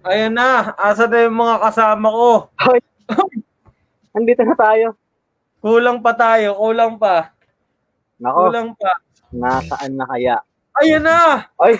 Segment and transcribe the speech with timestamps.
[0.00, 2.30] Ayan na, asa na yung mga kasama ko?
[2.56, 2.80] Hoy.
[4.10, 4.96] Andito na tayo.
[5.60, 7.36] Kulang pa tayo, kulang pa.
[8.16, 8.92] Nako, Kulang pa.
[9.30, 10.36] nasaan na kaya?
[10.80, 11.44] Ayan na!
[11.60, 11.76] Ay!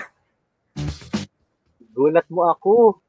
[1.91, 3.01] Gulat mo ako.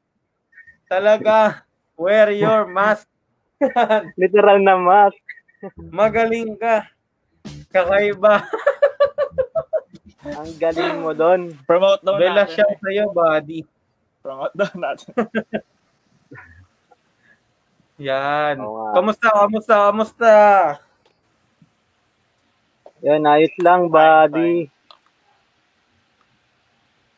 [0.89, 1.61] Talaga,
[1.93, 3.05] wear your mask.
[4.19, 5.21] Literal na mask.
[5.77, 6.89] Magaling ka.
[7.69, 8.43] Kakaiba.
[10.41, 11.53] Ang galing mo doon.
[11.63, 12.53] Promote daw Bella natin.
[12.55, 13.61] siya sa'yo, buddy.
[14.23, 15.11] Promote daw natin.
[17.99, 18.55] Yan.
[18.57, 18.91] Oo nga.
[18.95, 20.33] Kamusta, kamusta, kamusta?
[23.01, 24.71] Yan, ayos lang, buddy.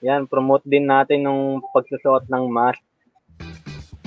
[0.01, 2.81] Yan, promote din natin nung pagsusuot ng mask.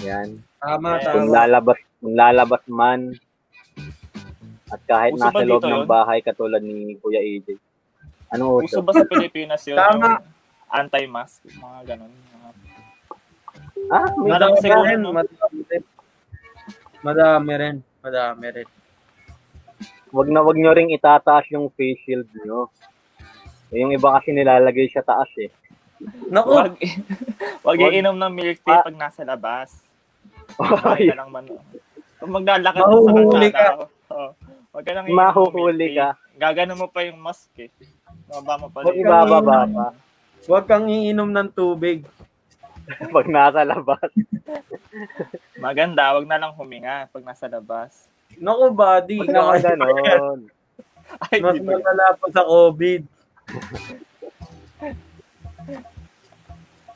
[0.01, 0.43] Yan.
[0.59, 1.15] Tama, Yeah.
[1.15, 1.37] Kung tama.
[1.37, 3.01] lalabas, kung lalabas man.
[4.69, 5.89] At kahit Uso nasa loob ng yun?
[5.89, 7.57] bahay katulad ni Kuya AJ.
[8.29, 8.85] Ano Uso uso?
[8.85, 9.75] ba sa Pilipinas yun?
[9.75, 10.19] Tama.
[10.19, 10.27] Yung
[10.69, 11.47] anti-mask?
[11.49, 12.13] Mga ganun.
[13.89, 15.83] Ah, may Madami siguro, rin, madami rin.
[17.01, 18.69] Madami rin, madami rin.
[20.09, 22.67] wag na wag nyo ring itataas yung face shield nyo.
[23.69, 25.53] Eh, Yung iba kasi nilalagay sa taas eh.
[26.27, 26.75] Naku, Wag,
[27.67, 28.83] wag iinom ng milk tea Ah.
[28.83, 29.85] pag nasa labas.
[30.89, 31.45] Ay, ka lang man.
[32.17, 33.65] Kung maglalakad ka sa kalsada.
[34.09, 34.31] oh,
[34.71, 36.01] wag ka nang iinom ng Mahuhuli milk tea.
[36.01, 36.09] ka.
[36.39, 37.69] Gagano mo pa yung mask eh.
[38.27, 39.03] Mababa mo pa Wag rin.
[39.03, 39.87] ibababa pa.
[40.41, 42.09] huwag kang iinom ng tubig.
[43.15, 44.09] Pag nasa labas.
[45.57, 48.09] Maganda, wag na lang huminga pag nasa labas.
[48.35, 49.19] Naku, buddy.
[49.21, 50.41] Huwag naman Nakakaya- ganon.
[51.25, 51.73] Ay, Mas ba?
[51.73, 53.03] malala pa sa COVID.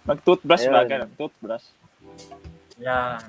[0.03, 0.83] Mag-toothbrush ba?
[0.83, 0.91] Ayun.
[0.91, 1.67] Ganun, toothbrush.
[2.79, 3.21] Yan.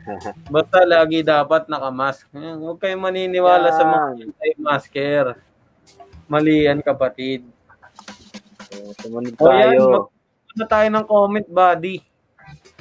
[0.54, 2.24] Basta lagi dapat nakamask.
[2.32, 5.24] Huwag kayong maniniwala sa mga anti-masker.
[6.26, 7.44] Mali yan, kapatid.
[8.70, 9.82] So, Sumunod O yan, tayo.
[9.92, 10.19] mag-
[10.56, 12.02] na tayo ng comment, buddy.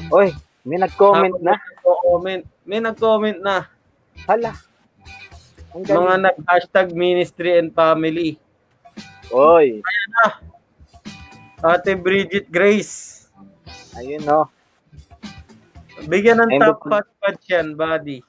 [0.10, 1.56] Oy, may nag-comment na.
[1.84, 2.44] Comment.
[2.66, 3.70] May nag-comment na.
[4.26, 4.54] Hala.
[5.72, 8.42] Ang Mga nag-hashtag ministry and family.
[9.30, 9.86] Oy,
[11.60, 13.28] Ate Bridget Grace.
[13.94, 14.48] ayun no.
[16.08, 18.24] Bigyan ng Ayun, top buk- hot patch yan, buddy.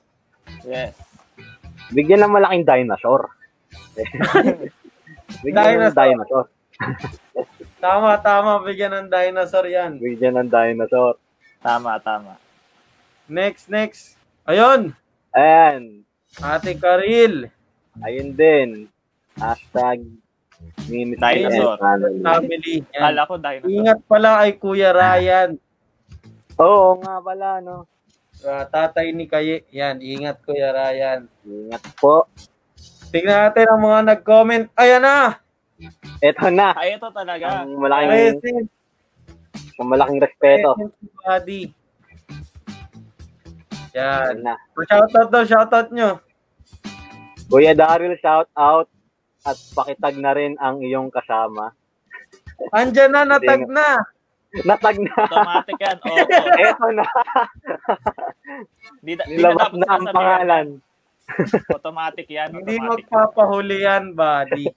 [0.66, 0.98] Yes.
[1.94, 3.30] Bigyan ng malaking dinosaur.
[5.44, 6.50] Bigyan ng Dinosaur.
[7.80, 8.60] Tama, tama.
[8.60, 9.96] Bigyan ng dinosaur yan.
[9.96, 11.16] Bigyan ng dinosaur.
[11.64, 12.36] Tama, tama.
[13.24, 14.20] Next, next.
[14.44, 14.92] Ayun.
[15.32, 16.04] Ayan.
[16.38, 17.48] Ate Karil.
[18.04, 18.68] Ayun din.
[19.40, 20.04] Hashtag
[20.92, 21.80] ministry Dinosaur.
[21.80, 22.84] family.
[22.92, 23.72] Kala ko dinosaur.
[23.72, 25.50] Ingat pala kay Kuya Ryan.
[26.60, 27.88] Oo nga pala, no.
[28.44, 29.64] Ah, tatay ni Kaye.
[29.72, 31.24] Yan, ingat Kuya Ryan.
[31.48, 32.28] Ingat po.
[33.08, 34.64] Tingnan natin ang mga nag-comment.
[34.76, 35.40] Ayan na!
[36.20, 36.76] Eto na.
[36.76, 37.64] Ay, ito talaga.
[37.64, 38.68] Ang malaking, Present.
[39.80, 40.70] ang malaking respeto.
[40.76, 41.62] Present buddy.
[43.96, 44.38] Yan.
[44.38, 44.54] Ayan na.
[44.86, 46.20] Shoutout daw, shoutout nyo.
[47.50, 48.86] Kuya Daryl, shout out.
[49.42, 51.72] At pakitag na rin ang iyong kasama.
[52.70, 54.04] Andyan na, natag na.
[54.62, 55.14] Natag na.
[55.16, 55.96] Automatic yan.
[56.06, 56.18] Oo.
[56.60, 57.06] Eto na.
[59.00, 60.66] Di, na Nilabas dapat na ang pangalan.
[61.72, 62.50] Automatic yan.
[62.52, 63.06] Hindi Automatic.
[63.08, 64.68] magpapahuli yan, buddy.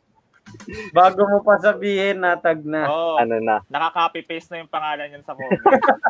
[0.96, 2.86] Bago mo pa sabihin, natag na.
[2.86, 3.16] Oo.
[3.18, 3.64] Ano na.
[3.68, 5.64] Naka-copy-paste na yung pangalan yan sa comment.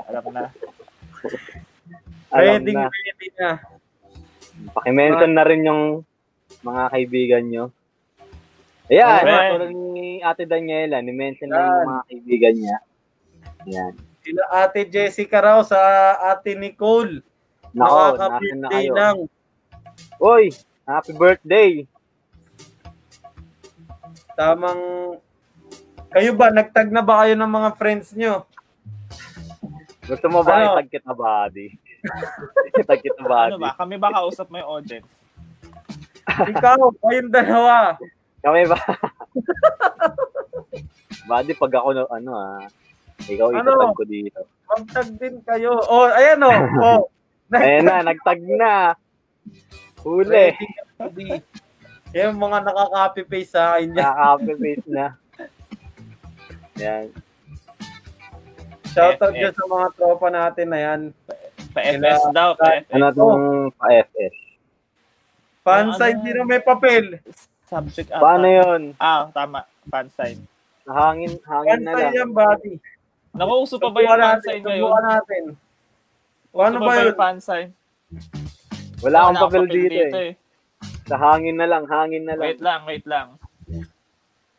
[0.05, 0.43] Alam na.
[2.29, 2.89] Alam Ready, na.
[2.89, 3.49] ready na.
[4.71, 5.83] Pakimention na rin yung
[6.61, 7.65] mga kaibigan nyo.
[8.85, 9.47] Ayan, Okay.
[9.49, 12.77] tulad ni Ate Daniela, ni-mention na yung mga kaibigan niya.
[13.65, 13.93] Yan.
[14.19, 15.79] Sila Ate Jessica raw sa
[16.27, 17.23] Ate Nicole.
[17.71, 18.93] Nako, na Nakaka-birthday kayo?
[18.93, 19.17] lang.
[20.17, 20.43] Uy,
[20.83, 21.69] happy birthday!
[24.33, 24.81] Tamang...
[26.13, 28.45] Kayo ba, nagtag na ba kayo ng mga friends nyo?
[30.03, 30.77] Gusto mo ba Ano?
[30.77, 31.67] itag kita body?
[32.81, 33.55] itag kita body.
[33.55, 33.73] Ano ba?
[33.73, 35.09] Kami ba kausap mo yung audience?
[36.27, 37.97] Ikaw, kayong dalawa.
[38.45, 38.77] Kami ba?
[41.29, 42.63] body, pag ako, na- ano ah,
[43.25, 43.57] ikaw Ano?
[43.63, 44.39] itatag ko dito.
[44.67, 45.71] Magtag din kayo.
[45.87, 46.49] Oh, ayan o.
[46.83, 47.01] Oh.
[47.53, 48.97] Ayan na, nagtag na.
[50.01, 50.51] Huli.
[52.13, 53.97] Yung mga nakaka-copy-paste sa akin yan.
[53.97, 55.05] Nakaka-paste na.
[56.77, 57.05] Yan.
[58.87, 60.99] Shoutout dyan sa mga tropa natin na yan.
[61.73, 62.53] Pa-FS daw.
[62.53, 62.89] Pa-FS.
[62.91, 64.35] Ano itong pa-FS?
[65.63, 66.25] Fanside, Ano?
[66.27, 67.17] sino may papel?
[67.65, 68.21] Subject ata.
[68.21, 68.81] Paano yun?
[68.99, 69.65] Ah, tama.
[69.89, 70.45] Fansign.
[70.83, 72.13] Hangin, hangin na lang.
[72.13, 72.77] yan, buddy.
[73.33, 74.83] Nakauso pa ba yung fansign ngayon?
[74.85, 75.43] subukan natin.
[76.53, 77.05] Ano Uso ba yun?
[77.09, 77.67] yung fansign?
[79.01, 80.31] Wala akong papel dito eh.
[81.07, 82.47] Sa hangin na lang, hangin na lang.
[82.47, 83.27] Wait lang, wait lang.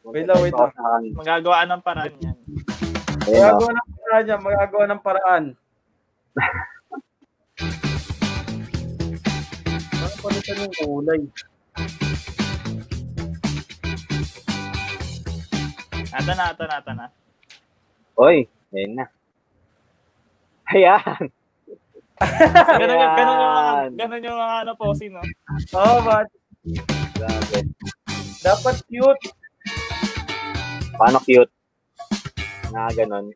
[0.04, 0.72] Wait lang, wait lang.
[1.16, 2.36] Magagawa ng paraan yan.
[3.24, 3.32] Oh.
[3.32, 5.44] Magagawa ng paraan yan, magagawa ng paraan.
[9.94, 11.20] Ano palitan yung kulay?
[16.14, 17.06] Ata na, ata na, ata na.
[18.14, 19.06] Oy, ayun na.
[20.70, 21.32] Ayan.
[22.14, 23.90] Ganun, yung, ganun yung mga, Ayan.
[23.98, 25.18] ganun yung mga ano po, sino?
[25.74, 26.28] Oo, but
[27.18, 27.58] Grabe.
[28.40, 29.24] dapat cute.
[30.94, 31.50] Paano cute?
[32.70, 33.34] Na ganon.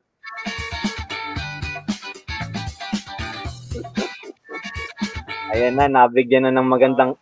[5.49, 7.19] Ayan na, nabigyan na ng magandang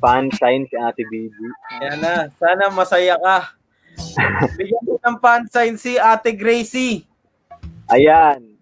[0.00, 1.46] fan sign si Ate Bibi.
[1.84, 2.30] Yan na.
[2.40, 3.52] Sana masaya ka.
[4.60, 7.04] Bigyan mo ng fan sign si Ate Gracie.
[7.92, 8.55] Ayan.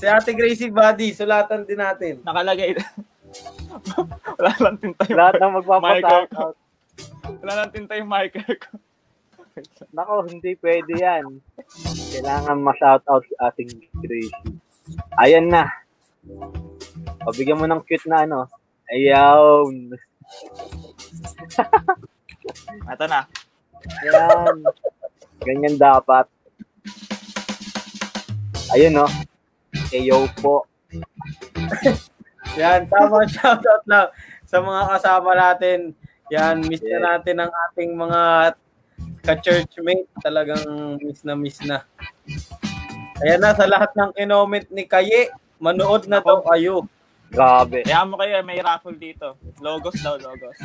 [0.00, 2.24] Si Ate Gracie Buddy, sulatan din natin.
[2.24, 2.72] Nakalagay.
[4.40, 5.56] Wala lang tinta yung, Lahat ng Michael.
[5.60, 6.56] magpapashout out.
[7.40, 8.74] wala lang tinta yung marker ko.
[9.92, 11.38] Nako, hindi pwede yan.
[12.10, 13.62] Kailangan ma-shout out si Ate
[14.00, 14.32] Gracie.
[15.20, 15.68] Ayan na.
[17.22, 18.48] O, bigyan mo ng cute na ano.
[18.88, 19.68] Ayaw.
[22.88, 23.20] Ata na.
[24.02, 24.56] Yan.
[25.44, 26.26] Ganyan dapat.
[28.72, 29.06] Ayun, no?
[29.90, 30.66] Ayo po.
[32.58, 34.08] Yan, tama shoutout lang
[34.46, 35.78] sa mga kasama natin.
[36.30, 37.02] Yan, miss Yeah.
[37.02, 38.20] na natin ang ating mga
[39.26, 40.06] ka-churchmate.
[40.22, 40.62] Talagang
[41.02, 41.82] miss na miss na.
[43.20, 45.28] Ayan na, sa lahat ng kinoment ni Kaye,
[45.58, 46.86] manood na to kayo.
[47.30, 47.82] Grabe.
[47.86, 49.38] Kaya mo kayo, may raffle dito.
[49.62, 50.56] Logos daw, logos.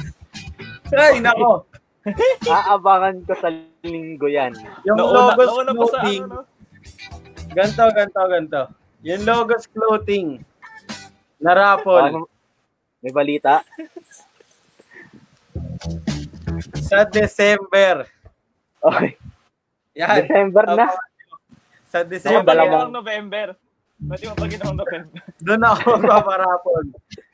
[0.94, 1.66] Ay, nako.
[2.50, 3.50] Aabangan ko sa
[3.82, 4.54] linggo yan.
[4.86, 6.42] Yung Nauna, logos nauna pa sa ano, no?
[7.54, 8.62] Ganto, ganto, ganto.
[9.06, 10.42] Yung logos clothing
[11.38, 12.26] na raffle
[13.00, 13.62] May balita?
[16.82, 18.10] sa December.
[18.80, 19.14] Okay.
[19.94, 20.26] Yan.
[20.26, 20.88] December na.
[21.86, 22.42] Sa Ako, December.
[22.48, 22.66] Malamang.
[22.66, 23.48] ginawang November.
[23.96, 25.18] Pwede mo pag ginawang November.
[25.40, 26.84] Doon ako magpaparapol.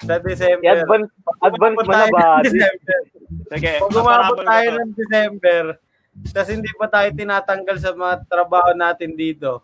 [0.04, 0.64] Sa December.
[0.66, 1.08] I-advance,
[1.40, 2.44] advance mo na ba?
[2.44, 3.00] December.
[3.48, 5.64] Sige, Pag umabot tayo ng December,
[6.30, 9.64] tapos hindi pa tayo tinatanggal sa mga trabaho natin dito,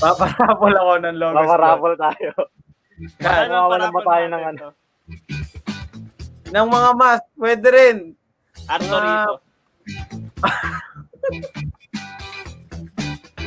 [0.00, 1.36] paparapol ako ng logos.
[1.36, 2.30] Mamarapol tayo.
[3.22, 3.28] Yan.
[3.28, 4.66] Ano ang Mawawalan ba parapol tayo natin ng ano?
[6.46, 7.96] Ng mga mask, pwede rin.
[8.66, 9.32] Artorito.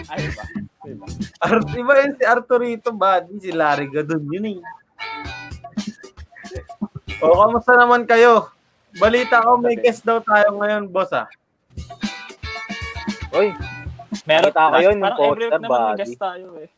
[0.09, 0.43] Ay ba?
[0.85, 1.05] Ay ba?
[1.45, 4.59] Ar- iba yun si Arturito Buddy, si Larry Gadon, yun eh.
[7.21, 8.49] O, kamusta naman kayo?
[8.97, 11.29] Balita ko, may guest daw tayo ngayon, boss ah.
[13.29, 13.53] Uy,
[14.29, 15.99] Meron Nakita ko yun, yung parang every week poster, naman may buddy.
[15.99, 16.69] guest tayo eh.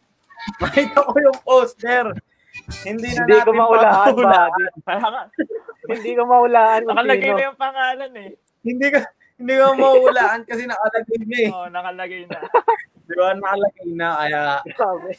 [0.57, 2.05] Makita ko yung poster.
[2.81, 4.51] Hindi na hindi ko natin maulaan, papahulaan.
[4.51, 4.63] buddy.
[4.87, 5.23] Kaya nga,
[5.83, 7.35] Hindi ko maulaan kung nakalagay sino.
[7.35, 8.29] na yung pangalan eh.
[8.61, 8.99] Hindi ka
[9.35, 11.49] hindi ko maulaan kasi nakalagay na eh.
[11.49, 12.37] Oo, nakalagay na.
[13.07, 15.09] Di ba nakalagay na kaya Grabe.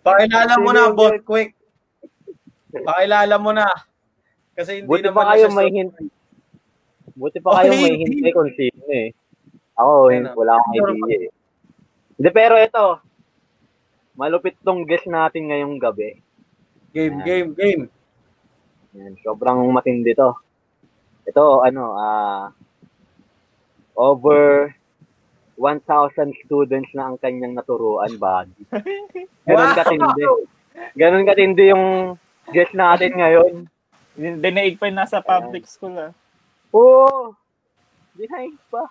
[0.00, 1.22] pakilala mo na guest?
[1.22, 1.50] quick.
[2.72, 3.66] Pakilala mo na.
[4.52, 5.92] Kasi hindi Buti naman pa na kayo may hint.
[7.12, 8.20] Buti pa Oh, kayo may hindi.
[8.22, 9.08] hint kung sino eh.
[9.74, 10.28] Ako, Ano?
[10.34, 11.30] wala akong idea eh.
[12.22, 13.02] Hindi, pero ito,
[14.14, 16.22] malupit tong guest natin ngayong gabi.
[16.94, 17.90] Game, game, game.
[18.94, 20.30] Yan, sobrang matindi to.
[21.26, 22.54] Ito, ano, ah,
[23.98, 24.70] over
[25.58, 28.70] 1,000 students na ang kanyang naturuan, buddy.
[29.50, 29.78] Ganon Wow!
[29.82, 30.22] katindi.
[30.94, 32.14] Ganon katindi yung
[32.54, 33.66] guest natin ngayon.
[34.14, 36.14] Dinaig pa yung nasa public school ah.
[36.70, 37.34] Oo!
[38.14, 38.86] Dinaig pa.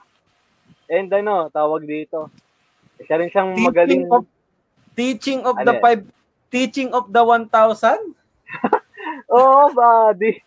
[0.91, 2.27] And ano, tawag dito.
[3.01, 4.03] Isa rin siyang Teaching magaling.
[4.07, 4.23] of,
[4.93, 5.81] teaching of Ano the yan?
[5.81, 6.01] five,
[6.47, 7.49] teaching of the 1,000?
[9.33, 10.37] Oo, buddy.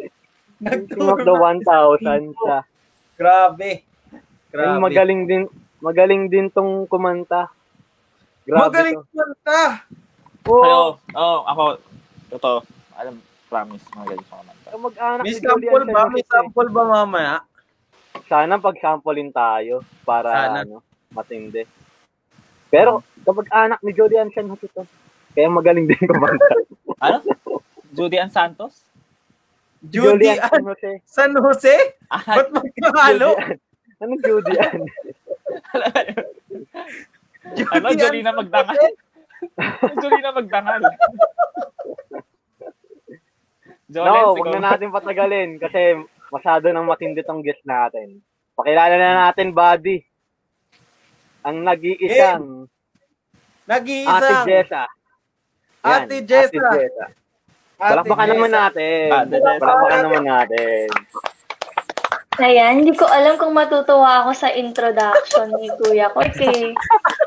[0.62, 1.62] Teaching of the 1,000
[2.32, 2.58] siya.
[3.14, 3.86] Grabe.
[4.48, 4.78] Grabe.
[4.78, 5.42] magaling din,
[5.78, 7.48] magaling din tong kumanta.
[8.42, 9.06] Grabe Magaling to.
[9.08, 9.62] kanta.
[10.44, 10.60] Oo.
[10.60, 10.78] Pero,
[11.14, 11.62] oh, ako,
[12.28, 12.58] totoo.
[12.94, 13.16] Alam,
[13.46, 14.66] promise, magaling sa kumanta.
[14.72, 16.02] Mag-anak May sample ba?
[16.08, 17.36] May sample ba mamaya?
[18.24, 20.58] Sana pag-samplein tayo para Sana.
[20.64, 20.80] ano,
[21.10, 21.64] matindi.
[22.72, 24.88] Pero kapag anak ni Julian San Jose to,
[25.36, 26.48] kaya magaling din kumanta.
[27.02, 27.18] Ano?
[27.90, 28.86] Judy Ann Santos?
[29.82, 30.92] Judy Julian Ann San Jose.
[31.02, 31.74] San Jose?
[32.06, 33.34] Ah, Ba't magkahalo?
[33.34, 33.58] Julian.
[33.98, 34.74] Anong Julian?
[37.74, 38.78] ano, Julie na magdangal?
[39.98, 40.82] Julie na magdangal.
[43.92, 46.00] Jolens, no, huwag na natin patagalin kasi
[46.32, 48.22] masyado nang matindi tong guest natin.
[48.56, 50.06] Pakilala na natin, buddy.
[51.42, 52.70] Ang nag-iisang
[53.62, 54.46] Ate Nag-iisang.
[54.46, 54.84] Jessa.
[55.82, 56.50] Yan, Ate Jessa.
[56.50, 57.06] Ate Jessa.
[57.78, 58.34] Ate Palakpakan Jessa.
[58.34, 59.06] naman natin.
[59.10, 59.62] Ate Jessa.
[59.62, 60.86] Palakpakan naman natin.
[62.40, 66.24] Ayan, hindi ko alam kung matutuwa ako sa introduction ni Kuya ko.
[66.24, 66.72] Okay.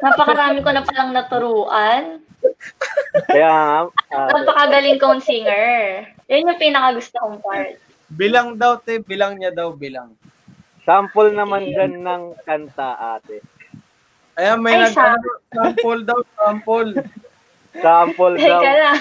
[0.02, 2.26] Napakarami ko na palang naturuan.
[3.30, 3.80] Kaya nga,
[4.12, 6.04] ah, Napakagaling kong singer.
[6.26, 7.78] Yun yung pinakagusto kong part.
[8.12, 8.98] Bilang daw, te.
[8.98, 10.18] Bilang niya daw, bilang.
[10.86, 13.46] Sample naman dyan ng kanta, ate.
[14.36, 16.92] Ayan, may Ay, nag sa- ano, sample daw, sample.
[17.74, 18.60] Sample daw.
[18.60, 19.00] Teka lang.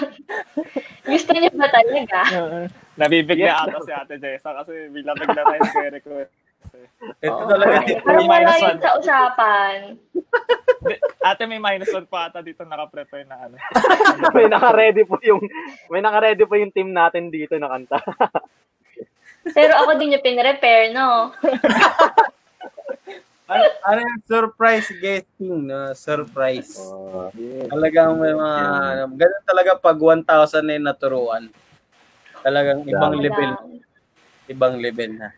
[1.04, 2.20] Gusto niyo ba talaga?
[3.00, 3.58] Nabibigla Yes.
[3.60, 6.30] ata si Ate Jessa kasi bigla bigla tayo si request.
[7.18, 7.50] Ito Oo.
[7.50, 7.76] talaga.
[7.82, 8.80] Ay, Parang wala minus yun one.
[8.80, 9.76] sa usapan.
[11.20, 13.58] Ate may minus one pa ata dito naka-prepare na ano.
[14.36, 15.42] may naka-ready po yung
[15.88, 17.98] may naka-ready po yung team natin dito na kanta.
[19.50, 21.34] Pero ako din yung pinrepair, no?
[23.54, 25.94] Ano, ano yung surprise guesting, no?
[25.94, 26.74] Surprise.
[26.82, 27.30] Oh,
[27.70, 30.26] Talagang may mga, ano, ganun talaga pag 1,000
[30.66, 31.44] na yung naturuan.
[32.42, 33.50] Talagang ibang level.
[34.50, 35.28] Ibang level na.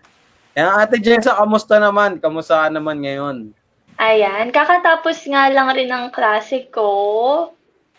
[0.56, 2.16] Yan, Ate Jessa, kamusta naman?
[2.16, 3.52] Kamusta ka naman ngayon?
[4.00, 7.52] Ayan, kakatapos nga lang rin ng klase ko.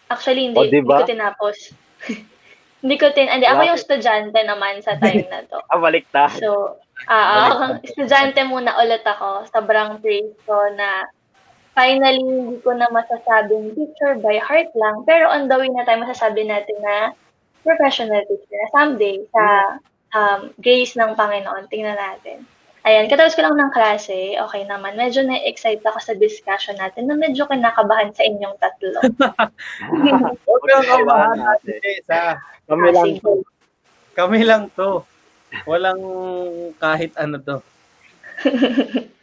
[0.10, 0.98] Actually, hindi, O, diba?
[0.98, 1.58] hindi ko tinapos.
[2.82, 3.30] hindi ko tin...
[3.30, 5.58] Hindi, ako yung estudyante naman sa time na to.
[5.72, 6.30] ah, balikta.
[6.38, 6.78] So,
[7.10, 9.50] ah, ako, estudyante muna ulit ako.
[9.50, 11.10] Sobrang praise ko na
[11.78, 15.06] finally, hindi ko na masasabing teacher by heart lang.
[15.06, 17.14] Pero on the way na tayo masasabi natin na
[17.62, 19.44] professional teacher na someday sa
[20.18, 21.70] um, grace ng Panginoon.
[21.70, 22.46] Tingnan natin.
[22.88, 24.96] Ayan, katapos ko lang ng klase, okay naman.
[24.96, 29.04] Medyo na-excite ako sa discussion natin na medyo kinakabahan sa inyong tatlo.
[30.48, 31.36] Huwag kang kabahan.
[31.52, 32.40] Ate Jessa.
[32.64, 33.44] Kami lang to.
[34.16, 35.04] Kami lang to.
[35.68, 36.00] Walang
[36.80, 37.58] kahit ano to.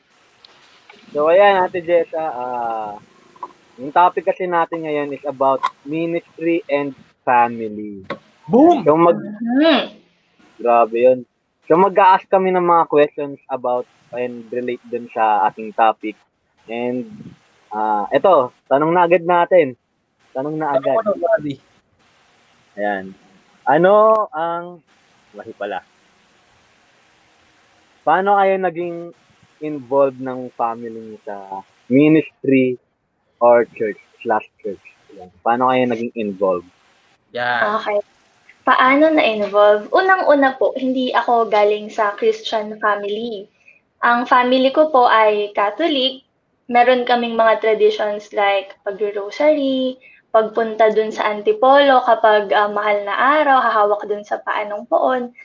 [1.14, 2.98] So ayan, Ate Jessa, ah
[3.78, 6.94] yung topic kasi natin ngayon is about ministry and
[7.26, 8.06] family.
[8.46, 8.82] Boom!
[8.86, 9.94] So mag Hmm.
[10.58, 11.18] grabe 'yun.
[11.64, 16.14] So mag-a-ask kami ng mga questions about and relate dun sa ating topic.
[16.68, 17.08] And
[17.72, 19.74] ah eto, tanong na agad natin.
[20.36, 21.00] Tanong na agad.
[21.00, 21.16] Ano?
[22.76, 23.04] Ayan.
[23.64, 23.94] Ano
[24.28, 24.84] ang
[25.32, 25.80] wahi pala?
[28.04, 28.96] Paano kayo naging
[29.64, 32.76] involved ng family niyo sa ministry
[33.40, 34.84] or church slash church?
[35.16, 35.32] Ayan.
[35.40, 36.68] Paano kayo naging involved?
[37.32, 37.80] Yan.
[37.80, 37.98] Okay.
[38.64, 39.92] Paano na-involve?
[39.92, 43.44] Unang-una po, hindi ako galing sa Christian family.
[44.00, 46.24] Ang family ko po ay Catholic.
[46.72, 50.00] Meron kaming mga traditions like pag-rosary,
[50.32, 55.36] pagpunta dun sa antipolo kapag ah, mahal na araw, hahawak dun sa paanong poon.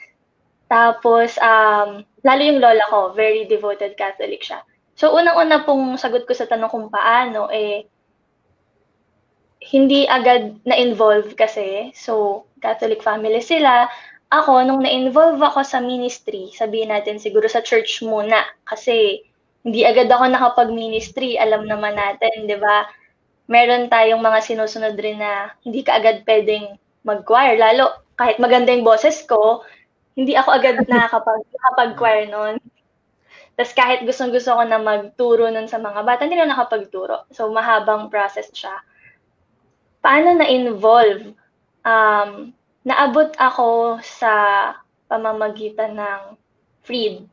[0.72, 4.64] Tapos, um, lalo yung lola ko, very devoted Catholic siya.
[4.96, 7.84] So, unang-una pong sagot ko sa tanong kung paano, eh,
[9.60, 11.92] hindi agad na-involve kasi.
[11.92, 13.88] So, Catholic family sila.
[14.30, 18.46] Ako, nung na-involve ako sa ministry, sabihin natin siguro sa church muna.
[18.68, 19.25] Kasi,
[19.66, 21.36] hindi agad ako nakapag-ministry.
[21.42, 22.86] Alam naman natin, di ba?
[23.50, 27.58] Meron tayong mga sinusunod rin na hindi ka agad pwedeng mag-choir.
[27.58, 29.66] Lalo, kahit maganda yung boses ko,
[30.13, 32.56] hindi ako agad nakakapag, nakapag-choir noon.
[33.58, 37.25] Tapos kahit gustong-gusto ko na magturo nun sa mga bata, hindi na nakapagturo.
[37.34, 38.78] So, mahabang process siya
[40.00, 41.36] paano na-involve?
[41.83, 42.51] Um,
[42.83, 44.31] naabot ako sa
[45.07, 46.21] pamamagitan ng
[46.86, 47.25] Freed.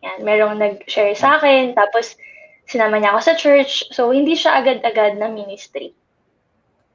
[0.00, 2.16] Yan, merong nag-share sa akin, tapos
[2.64, 3.92] sinama niya ako sa church.
[3.92, 5.92] So, hindi siya agad-agad na ministry.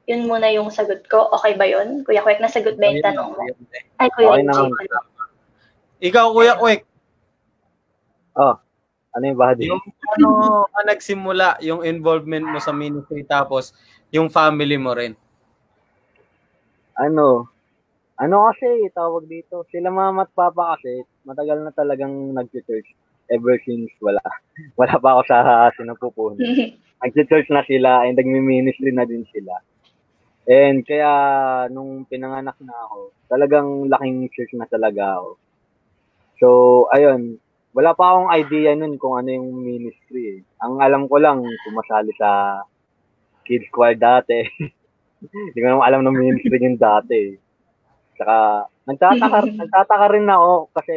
[0.06, 1.30] Yun muna yung sagot ko.
[1.34, 2.06] Okay ba yun?
[2.06, 3.42] Kuya Kwek, nasagot ba yung tanong mo?
[3.98, 4.70] Ay, Okay Kuya naman.
[4.70, 4.88] Jay.
[6.10, 6.86] Ikaw, Kuya Kwek,
[9.16, 9.64] Ano yung body?
[9.72, 13.72] yung ano ka nagsimula yung involvement mo sa ministry tapos
[14.12, 15.16] yung family mo rin.
[16.96, 17.52] Ano?
[18.16, 19.68] Ano kasi, tawag dito.
[19.68, 22.96] Sila mama at papa kasi, matagal na talagang nag-church
[23.28, 24.22] ever since wala.
[24.80, 26.40] Wala pa ako sa sinupupunan.
[27.04, 29.60] nag-church na sila and nagmi-ministry na din sila.
[30.46, 31.10] And kaya
[31.68, 35.30] nung pinanganak na ako, talagang laking church na talaga ako.
[36.38, 36.48] So,
[36.94, 37.36] ayun,
[37.76, 40.40] wala pa akong idea nun kung ano yung ministry.
[40.40, 40.40] Eh.
[40.64, 42.62] Ang alam ko lang, sumasali sa
[43.44, 44.40] kids choir dati.
[45.22, 47.36] Hindi ko naman alam ng ministry yung dati.
[48.16, 50.96] Saka, nagtataka, nagtataka rin ako kasi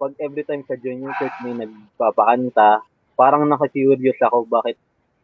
[0.00, 2.80] pag every time sa junior church may nagpapakanta,
[3.14, 4.80] parang nakakurious ako bakit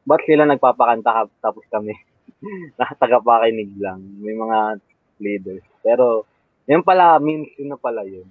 [0.06, 1.96] ba't sila nagpapakanta ka- tapos kami
[2.78, 4.04] nakatagapakinig lang.
[4.20, 4.78] May mga
[5.18, 5.64] leaders.
[5.80, 6.28] Pero,
[6.68, 8.26] yun pala, ministry na pala yun.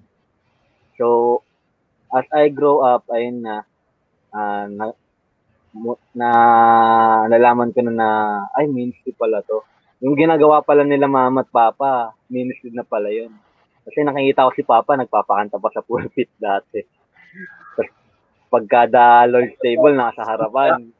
[0.95, 1.41] So,
[2.13, 3.65] as I grow up, ayun na,
[4.31, 4.95] ah, na,
[6.15, 6.29] na
[7.27, 8.09] nalaman ko na na,
[8.55, 9.59] ay, ministry pala to.
[10.05, 13.33] Yung ginagawa pala nila mama at papa, ministry na pala yun.
[13.89, 16.85] Kasi nakikita ko si papa, nagpapakanta pa sa pulpit dati.
[18.53, 20.93] Pagkada Lord's table, nasa harapan.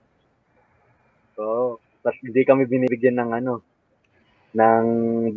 [1.37, 3.53] So, tapos hindi kami binibigyan ng ano,
[4.57, 4.85] ng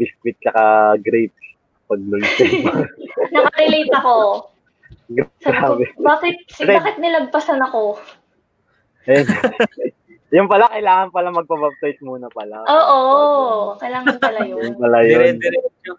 [0.00, 1.44] biscuit tsaka grapes
[1.92, 2.88] pag Lord's table.
[3.36, 4.16] Nakarelate ako.
[5.12, 5.84] Grabe.
[6.00, 8.00] bakit, bakit nilagpasan ako?
[9.04, 9.28] Ayun.
[10.28, 12.60] Yung pala, kailangan pala magpa-baptize muna pala.
[12.68, 12.98] Oo,
[13.80, 14.72] kailangan pala Yun yun.
[14.76, 15.40] pala yun.
[15.40, 15.92] Dire-diretso.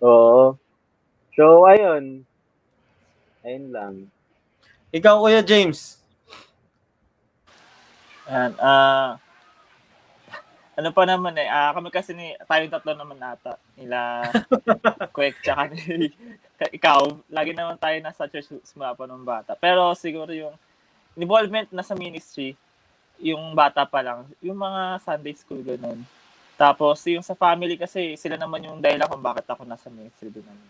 [0.00, 0.56] Oo.
[1.36, 2.24] So, ayun.
[3.44, 3.94] Ayun lang.
[4.88, 6.00] Ikaw, Kuya James.
[8.26, 9.20] Yan, ah,
[10.76, 14.28] ano pa naman eh, ah, kami kasi ni, tayong tatlo naman ata, nila,
[15.14, 16.08] Kwek, tsaka ni,
[16.72, 19.52] ikaw, lagi naman tayo nasa church simula pa ng bata.
[19.56, 20.56] Pero siguro yung
[21.16, 22.56] involvement na sa ministry,
[23.20, 26.04] yung bata pa lang, yung mga Sunday school ganun.
[26.56, 30.48] Tapos yung sa family kasi, sila naman yung dahilan kung bakit ako nasa ministry doon
[30.48, 30.68] namin.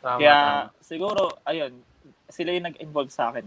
[0.00, 0.82] Tama, Kaya tama.
[0.82, 1.72] siguro, ayun,
[2.26, 3.46] sila yung nag-involve sa akin.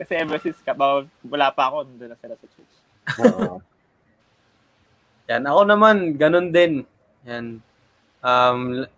[0.00, 2.74] Kasi ever since ka, wala pa ako, nandun na sila sa church.
[3.20, 3.60] Oo.
[5.30, 6.82] Yan, ako naman, ganun din.
[7.22, 7.62] Yan.
[8.18, 8.88] Um,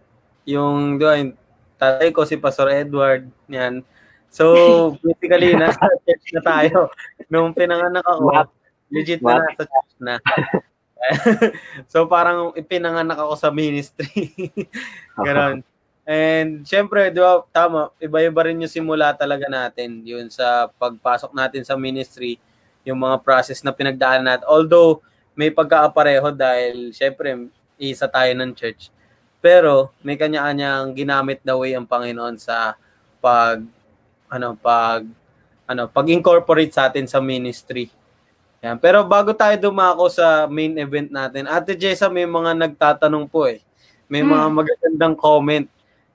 [0.48, 1.37] yung, yung
[1.77, 3.85] tatay ko si Pastor Edward, yan.
[4.33, 6.88] So, basically, nasa church na tayo.
[7.29, 8.49] Nung pinanganak ako, What?
[8.88, 9.45] legit na What?
[9.45, 10.14] nasa church na.
[11.92, 14.33] so, parang ipinanganak ako sa ministry.
[15.27, 15.61] Ganon.
[16.03, 21.62] And syempre, di ba, tama, iba-iba rin yung simula talaga natin, yun sa pagpasok natin
[21.62, 22.42] sa ministry,
[22.83, 24.49] yung mga process na pinagdaan natin.
[24.51, 24.99] Although,
[25.38, 27.47] may pagkaapareho dahil syempre,
[27.79, 28.90] isa tayo ng church.
[29.38, 32.75] Pero, may kanya-kanyang ginamit na way ang Panginoon sa
[33.23, 33.62] pag,
[34.33, 35.05] ano, pag,
[35.68, 37.92] ano, pag-incorporate sa atin sa ministry.
[38.64, 38.81] Yan.
[38.81, 43.61] Pero bago tayo dumako sa main event natin, Ate Jessa, may mga nagtatanong po eh.
[44.09, 44.57] May mga Hmm.
[44.57, 45.66] magagandang comment.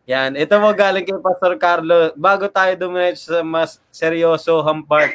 [0.08, 0.34] Yan.
[0.39, 2.15] Ito mo galing kay Pastor Carlo.
[2.15, 5.12] Bago tayo dumiretso sa mas seryoso part.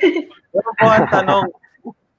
[0.52, 1.46] Meron po ang tanong.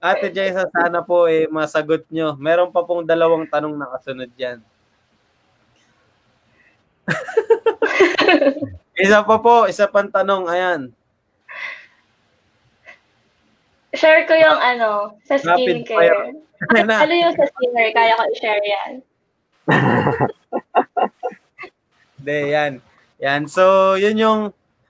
[0.04, 2.36] Ate Jessa, sana po eh masagot nyo.
[2.36, 4.60] Meron pa pong dalawang tanong na kasunod yan.
[8.98, 10.46] isa pa po, isa pang tanong.
[10.50, 10.82] Ayan.
[13.94, 16.34] Share ko yung ano, sa skincare.
[16.82, 16.96] na.
[17.06, 17.94] Ano yung sa skincare?
[17.94, 18.92] Kaya ko i-share yan.
[22.18, 22.74] Hindi, yan.
[23.22, 23.42] Yan.
[23.46, 24.42] So, yun yung,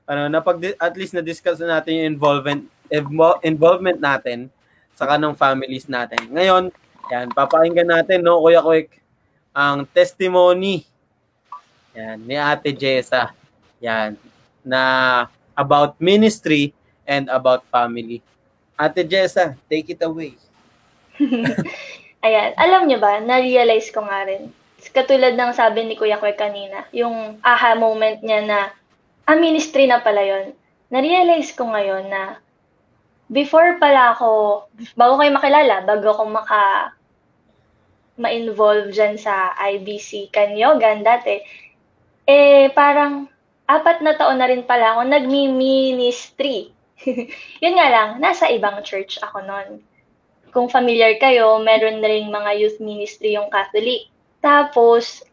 [0.07, 4.47] ano, napag, at least na-discuss na natin yung involvement, invo- involvement natin
[4.95, 6.31] sa kanong families natin.
[6.31, 6.71] Ngayon,
[7.11, 9.03] yan, papakinggan natin, no, Kuya Quick,
[9.51, 10.87] ang testimony
[11.93, 13.35] yan, ni Ate Jessa.
[13.83, 14.15] Yan,
[14.63, 14.81] na
[15.59, 16.71] about ministry
[17.03, 18.23] and about family.
[18.79, 20.39] Ate Jessa, take it away.
[22.25, 22.55] Ayan.
[22.55, 24.49] Alam nyo ba, na-realize ko nga rin.
[24.95, 28.59] Katulad ng sabi ni Kuya Kwe kanina, yung aha moment niya na,
[29.27, 30.55] ah, ministry na pala yon.
[30.87, 32.39] Na-realize ko ngayon na
[33.27, 34.63] before pala ako,
[34.95, 36.91] bago kayo makilala, bago ako maka
[38.15, 41.41] ma-involve dyan sa IBC Kanyogan dati,
[42.29, 43.27] eh parang
[43.69, 46.71] apat na taon na rin pala ako nagmi-ministry.
[47.63, 49.83] Yun nga lang, nasa ibang church ako noon
[50.53, 54.07] kung familiar kayo, meron na rin mga youth ministry yung Catholic.
[54.39, 55.25] Tapos,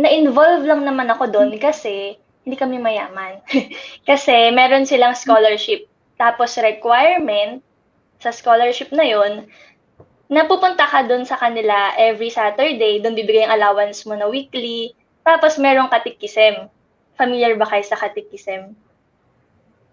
[0.00, 3.44] na-involve lang naman ako doon kasi hindi kami mayaman.
[4.08, 5.84] kasi meron silang scholarship.
[6.16, 7.60] Tapos requirement
[8.16, 9.44] sa scholarship na yon
[10.32, 14.96] napupunta ka doon sa kanila every Saturday, doon bibigay ang allowance mo na weekly.
[15.20, 16.72] Tapos merong katikisem.
[17.16, 18.76] Familiar ba kayo sa katikisem?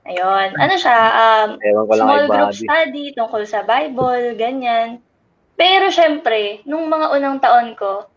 [0.03, 0.49] Ayun.
[0.59, 0.99] Ano siya?
[1.15, 1.49] Um,
[1.95, 2.67] small group Buddy.
[2.67, 4.99] study tungkol sa Bible, ganyan.
[5.55, 8.11] Pero syempre, nung mga unang taon ko,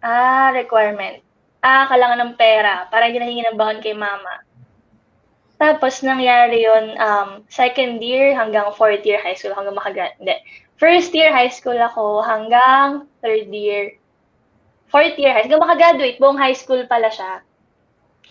[0.00, 1.20] ah, requirement.
[1.60, 4.46] Ah, kailangan ng pera para hindi nahingi ng baon kay mama.
[5.56, 10.12] Tapos nangyari yon um, second year hanggang fourth year high school hanggang makagrad.
[10.20, 10.36] Hindi.
[10.76, 13.96] First year high school ako hanggang third year.
[14.92, 15.56] Fourth year high school.
[15.56, 17.40] Hanggang makagraduate, buong high school pala siya.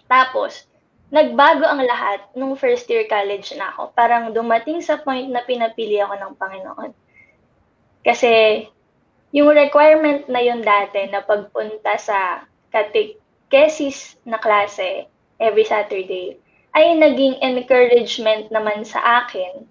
[0.06, 0.70] Tapos,
[1.10, 3.94] nagbago ang lahat nung first year college na ako.
[3.94, 6.92] Parang dumating sa point na pinapili ako ng Panginoon.
[8.06, 8.66] Kasi
[9.34, 15.10] yung requirement na yun dati na pagpunta sa catechesis na klase
[15.42, 16.38] every Saturday
[16.76, 19.64] ay naging encouragement naman sa akin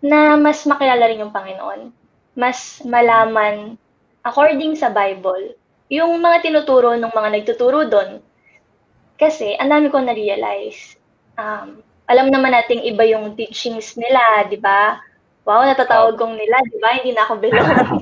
[0.00, 1.92] na mas makilala rin yung Panginoon.
[2.38, 3.76] Mas malaman
[4.24, 5.56] according sa Bible
[5.88, 8.20] yung mga tinuturo ng mga nagtuturo doon
[9.18, 10.94] kasi, ang dami ko na-realize.
[11.34, 15.02] Um, alam naman nating iba yung teachings nila, di ba?
[15.44, 16.96] Wow, natatawag kong nila, di ba?
[16.96, 17.98] Hindi na ako belong.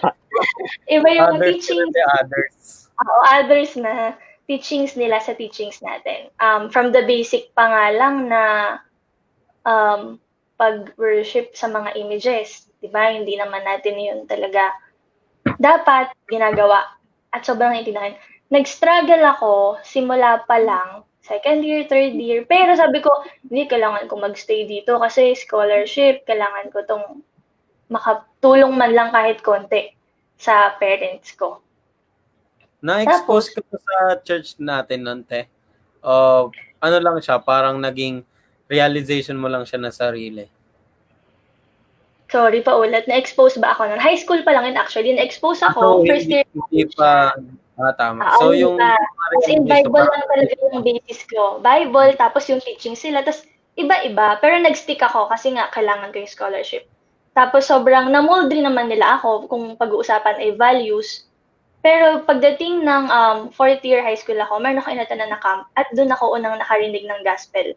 [0.96, 2.54] iba yung Others, teachings, the others.
[3.00, 6.30] o others na teachings nila sa teachings natin.
[6.38, 8.42] Um, from the basic pa nga lang na
[9.64, 10.18] um,
[10.60, 13.08] pag-worship sa mga images, di ba?
[13.10, 14.74] Hindi naman natin yun talaga
[15.56, 16.84] dapat ginagawa
[17.32, 18.18] at sobrang naiintindihan.
[18.50, 22.42] Nag-struggle ako simula pa lang, second year, third year.
[22.44, 23.10] Pero sabi ko,
[23.46, 27.06] hindi, kailangan ko magstay dito kasi scholarship, kailangan ko tong
[27.90, 29.94] makatulong man lang kahit konti
[30.34, 31.62] sa parents ko.
[32.82, 35.46] Na-expose ka sa church natin nun, te?
[36.00, 36.48] Uh,
[36.80, 38.24] ano lang siya, parang naging
[38.66, 40.48] realization mo lang siya na sarili.
[42.30, 44.00] Sorry pa ulit, na-expose ba ako nun?
[44.00, 46.46] High school pa lang yun actually, na-expose ako, So, first hindi, year.
[46.48, 47.34] hindi pa,
[47.82, 48.20] ah, tama.
[48.24, 48.76] Ah, so, yung.
[48.76, 51.62] As in, Bible lang talaga yung basis ko.
[51.62, 53.24] Bible, tapos yung teaching sila.
[53.24, 53.46] Tapos,
[53.78, 54.36] iba-iba.
[54.42, 56.84] Pero nag-stick ako kasi nga, kailangan ko yung scholarship.
[57.32, 61.30] Tapos, sobrang namold rin naman nila ako kung pag-uusapan ay values.
[61.80, 65.88] Pero, pagdating ng um, fourth year high school ako, meron ako inatanan na camp at
[65.96, 67.72] doon ako unang nakarinig ng gospel.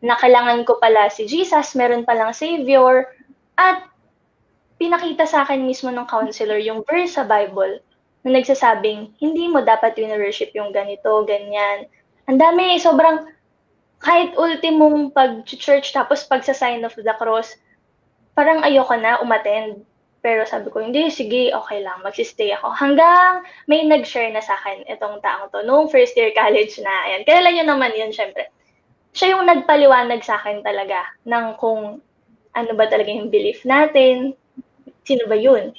[0.00, 3.04] Na kailangan ko pala si Jesus, meron palang Savior,
[3.60, 3.84] at
[4.80, 7.84] pinakita sa akin mismo ng counselor yung verse sa Bible
[8.24, 11.88] na nagsasabing, hindi mo dapat win-worship yung ganito, ganyan.
[12.28, 13.24] Ang dami, sobrang,
[14.00, 17.56] kahit ultimong pag-church tapos pag sa sign of the cross,
[18.36, 19.84] parang ayoko na umattend.
[20.20, 22.76] Pero sabi ko, hindi, sige, okay lang, magsistay ako.
[22.76, 25.64] Hanggang may nag-share na sa akin itong taong to.
[25.64, 27.24] Noong first year college na, ayan.
[27.24, 28.52] Kilala nyo naman yun, syempre.
[29.16, 32.04] Siya yung nagpaliwanag sa akin talaga ng kung
[32.52, 34.36] ano ba talaga yung belief natin.
[35.08, 35.72] Sino ba yun?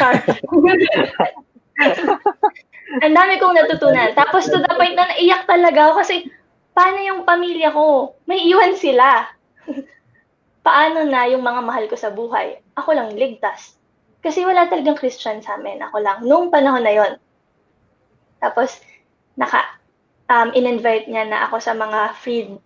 [0.00, 0.24] Char.
[3.04, 4.14] Ang dami kong natutunan.
[4.14, 6.16] Tapos to the point na naiyak talaga ako kasi
[6.72, 8.16] paano yung pamilya ko?
[8.24, 9.26] May iwan sila.
[10.66, 12.58] paano na yung mga mahal ko sa buhay?
[12.78, 13.76] Ako lang ligtas.
[14.22, 15.78] Kasi wala talagang Christian sa amin.
[15.82, 16.18] Ako lang.
[16.26, 17.12] Noong panahon na yon.
[18.42, 18.82] Tapos,
[19.38, 19.62] naka,
[20.26, 22.58] um, in-invite niya na ako sa mga free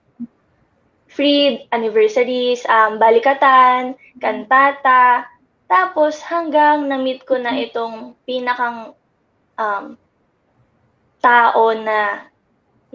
[1.11, 5.27] free anniversaries, um, balikatan, kantata,
[5.67, 8.95] tapos hanggang na-meet ko na itong pinakang
[9.61, 9.85] um,
[11.21, 12.25] tao na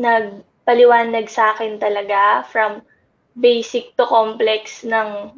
[0.02, 2.82] nagpaliwanag sa akin talaga from
[3.38, 5.32] basic to complex ng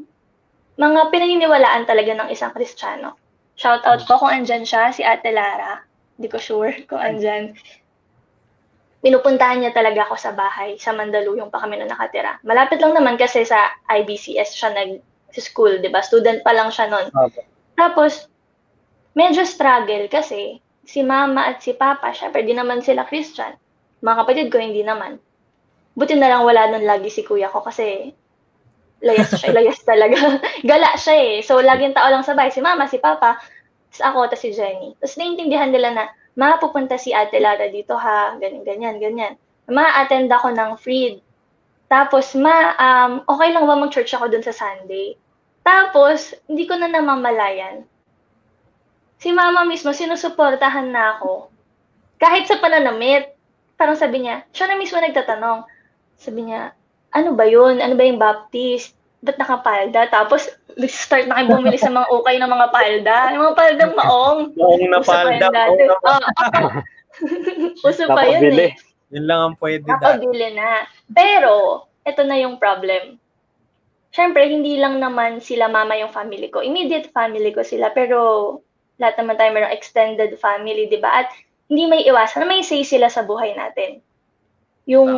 [0.77, 3.17] mga pinaniniwalaan talaga ng isang Kristiyano.
[3.57, 5.81] Shout out po kung andyan siya, si Ate Lara.
[6.15, 7.57] Hindi ko sure kung andyan.
[9.01, 10.77] Pinupuntahan niya talaga ako sa bahay.
[10.77, 12.37] Sa Mandaluyong pa kami na nakatira.
[12.45, 15.01] Malapit lang naman kasi sa IBCS siya nag
[15.37, 16.01] school, 'di ba?
[16.01, 17.13] Student pa lang siya noon.
[17.13, 17.45] Okay.
[17.77, 18.25] Tapos
[19.13, 23.59] medyo struggle kasi si mama at si papa, syempre di naman sila Christian.
[23.99, 25.19] Mga kapatid ko hindi naman.
[25.99, 28.15] Buti na lang wala nun lagi si kuya ko kasi
[29.03, 30.39] layas siya, layas talaga.
[30.69, 31.35] Gala siya eh.
[31.43, 33.35] So laging tao lang sa bahay, si mama, si papa,
[33.91, 34.95] tapos ako, tapos si Jenny.
[34.95, 36.03] Tapos naiintindihan nila na,
[36.39, 39.33] ma, pupunta si Ate Lara dito ha, ganyan, ganyan, ganyan.
[39.67, 41.19] Ma-attend ako ng free.
[41.87, 45.15] Tapos, ma, um, okay lang ba mag-church ako dun sa Sunday?
[45.63, 47.83] Tapos, hindi ko na namamalayan.
[49.17, 51.49] Si mama mismo, sinusuportahan na ako.
[52.17, 53.33] Kahit sa pananamit,
[53.73, 55.65] parang sabi niya, siya na mismo nagtatanong.
[56.17, 56.73] Sabi niya,
[57.09, 57.81] ano ba yun?
[57.81, 58.93] Ano ba yung baptist?
[59.21, 60.05] Ba't nakapalda?
[60.09, 60.45] Tapos,
[60.85, 63.17] start na kayo bumili sa mga okay ng mga palda.
[63.33, 64.39] Yung mga paldang maong.
[64.53, 65.81] Noong Uso pa napalda, yun dati.
[65.81, 66.19] noong nap- Oo,
[66.61, 66.69] oo.
[67.81, 68.71] Uso pa yun eh.
[69.09, 69.89] yun lang ang pwede.
[69.89, 70.85] Napabili na.
[71.09, 71.53] Pero,
[72.05, 73.17] ito na yung problem.
[74.13, 76.61] Siyempre, hindi lang naman sila mama yung family ko.
[76.61, 77.89] Immediate family ko sila.
[77.89, 78.61] Pero,
[78.97, 81.23] lahat naman tayo mayroong extended family, di ba?
[81.23, 81.29] At
[81.69, 84.01] hindi may iwasan na may say sila sa buhay natin.
[84.87, 85.11] Yung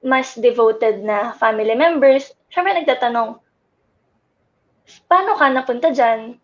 [0.00, 3.38] mas devoted na family members, syempre nagtatanong,
[5.06, 6.40] paano ka napunta dyan?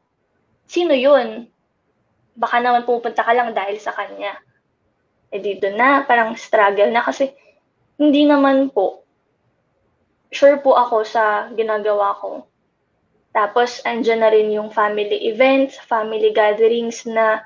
[0.69, 1.49] Sino yun?
[2.37, 4.37] Baka naman pupunta ka lang dahil sa kanya.
[5.33, 7.33] Eh dito na, parang struggle na kasi
[7.97, 9.03] hindi naman po.
[10.29, 12.45] Sure po ako sa ginagawa ko.
[13.37, 17.45] Tapos, andyan na rin yung family events, family gatherings na,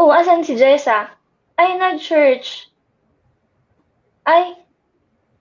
[0.00, 1.12] oh, asan si Jessa?
[1.60, 2.72] Ay, nag-church.
[4.24, 4.56] Ay,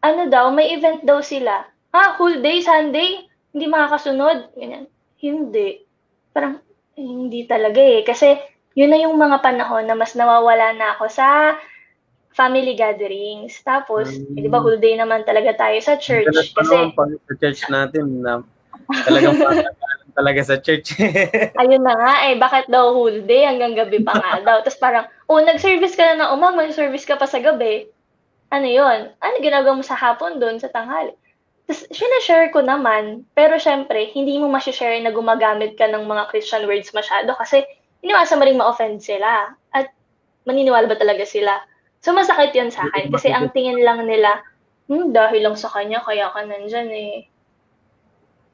[0.03, 1.63] ano daw, may event daw sila.
[1.95, 3.31] Ha, whole day, Sunday?
[3.55, 4.59] Hindi makakasunod?
[4.59, 4.91] Ganyan.
[5.23, 5.87] Hindi.
[6.35, 6.59] Parang,
[6.99, 8.03] eh, hindi talaga eh.
[8.03, 8.35] Kasi,
[8.75, 11.55] yun na yung mga panahon na mas nawawala na ako sa
[12.35, 13.55] family gatherings.
[13.63, 14.35] Tapos, Mm.
[14.35, 16.27] eh, di ba, whole day naman talaga tayo sa church.
[16.27, 18.43] Kasi, sa church natin na
[19.05, 19.37] talagang
[20.19, 20.99] talaga sa church.
[21.61, 24.57] ayun na nga eh, bakit daw whole day hanggang gabi pa nga daw.
[24.65, 27.87] Tapos parang, oh, nag-service ka na na umang, mag-service ka pa sa gabi.
[28.51, 29.13] Ano yon?
[29.21, 31.15] Ano ginagawa mo sa hapon doon, sa tanghali?
[31.69, 36.65] Tapos, sinashare ko naman, pero syempre, hindi mo masishare na gumagamit ka ng mga Christian
[36.65, 37.61] words masyado kasi
[38.01, 39.53] iniwasan mo rin ma-offend sila.
[39.71, 39.93] At
[40.49, 41.61] maniniwala ba talaga sila?
[42.01, 44.41] So, masakit yun sa akin kasi ang tingin lang nila,
[44.89, 47.29] hmm, dahil lang sa kanya, kaya ka nandyan eh.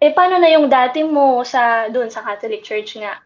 [0.03, 3.23] Eh, paano na yung dati mo sa, doon sa Catholic Church nga?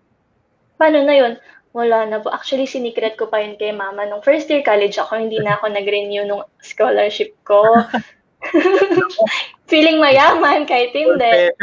[0.77, 1.33] Paano na yun?
[1.73, 2.33] wala na po.
[2.33, 4.05] Actually, sinikret ko pa yun kay mama.
[4.09, 7.61] Nung first year college ako, hindi na ako nag-renew nung scholarship ko.
[9.69, 11.53] Feeling mayaman kahit hindi.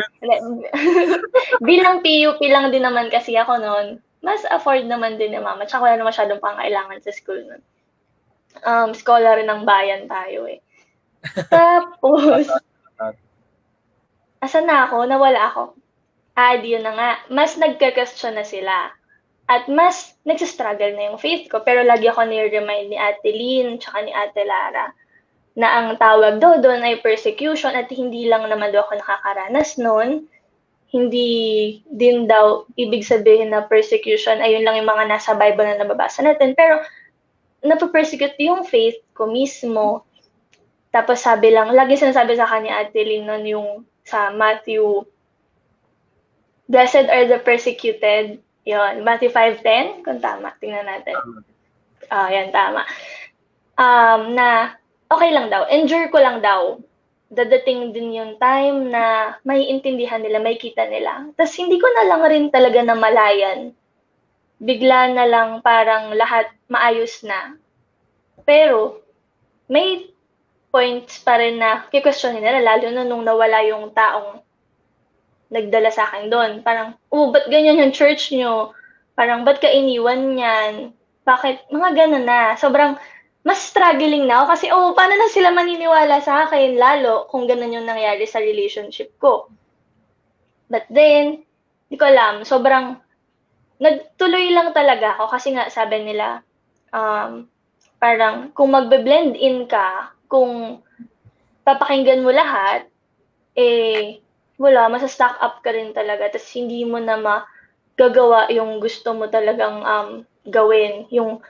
[1.69, 3.87] Bilang PUP lang din naman kasi ako noon.
[4.23, 5.67] Mas afford naman din ni mama.
[5.67, 7.63] Tsaka wala na masyadong pangailangan sa school noon.
[8.63, 10.63] Um, scholar ng bayan tayo eh.
[11.53, 12.47] Tapos,
[14.47, 15.05] asan na ako?
[15.05, 15.63] Nawala ako.
[16.39, 17.11] Ah, di yun na nga.
[17.33, 18.95] Mas nagka-question na sila
[19.47, 21.63] at mas nagsistruggle na yung faith ko.
[21.63, 24.91] Pero lagi ako ni-remind ni Ate Lynn tsaka ni Ate Lara
[25.57, 30.29] na ang tawag daw doon ay persecution at hindi lang naman daw ako nakakaranas noon.
[30.93, 31.31] Hindi
[31.89, 36.21] din daw ibig sabihin na persecution ay yun lang yung mga nasa Bible na nababasa
[36.27, 36.53] natin.
[36.53, 36.83] Pero
[37.65, 40.05] napapersecute yung faith ko mismo.
[40.93, 43.69] Tapos sabi lang, lagi sinasabi sa kanya Ate Lynn noon yung
[44.07, 45.03] sa Matthew,
[46.67, 51.15] Blessed are the persecuted yun, Matthew 5.10, kung tama, tingnan natin.
[52.11, 52.83] Ah, uh, yan, tama.
[53.79, 54.75] Um, na,
[55.07, 56.83] okay lang daw, endure ko lang daw.
[57.31, 61.31] Dadating din yung time na may intindihan nila, may kita nila.
[61.39, 63.71] Tapos hindi ko na lang rin talaga na malayan.
[64.59, 67.55] Bigla na lang parang lahat maayos na.
[68.43, 68.99] Pero,
[69.71, 70.11] may
[70.77, 74.45] points pa rin na kikwestonin nila, lalo na nung nawala yung taong
[75.49, 76.61] nagdala sa akin doon.
[76.61, 78.77] Parang, oh, ba't ganyan yung church nyo?
[79.17, 80.93] Parang, ba't ka iniwan niyan?
[81.25, 81.73] Bakit?
[81.73, 82.61] Mga ganun na.
[82.61, 83.01] Sobrang,
[83.41, 87.73] mas struggling na ako kasi, oh, paano na sila maniniwala sa akin, lalo kung ganun
[87.73, 89.49] yung nangyari sa relationship ko.
[90.69, 91.41] But then,
[91.89, 93.01] di ko alam, sobrang,
[93.81, 96.45] nagtuloy lang talaga ako kasi nga sabi nila,
[96.93, 97.49] um,
[97.97, 100.83] parang, kung magbe-blend in ka, kung
[101.67, 102.87] papakinggan mo lahat,
[103.59, 104.23] eh,
[104.57, 106.31] wala, masa-stack up ka rin talaga.
[106.31, 110.09] Tapos hindi mo na magagawa yung gusto mo talagang um,
[110.49, 111.09] gawin.
[111.11, 111.43] Yung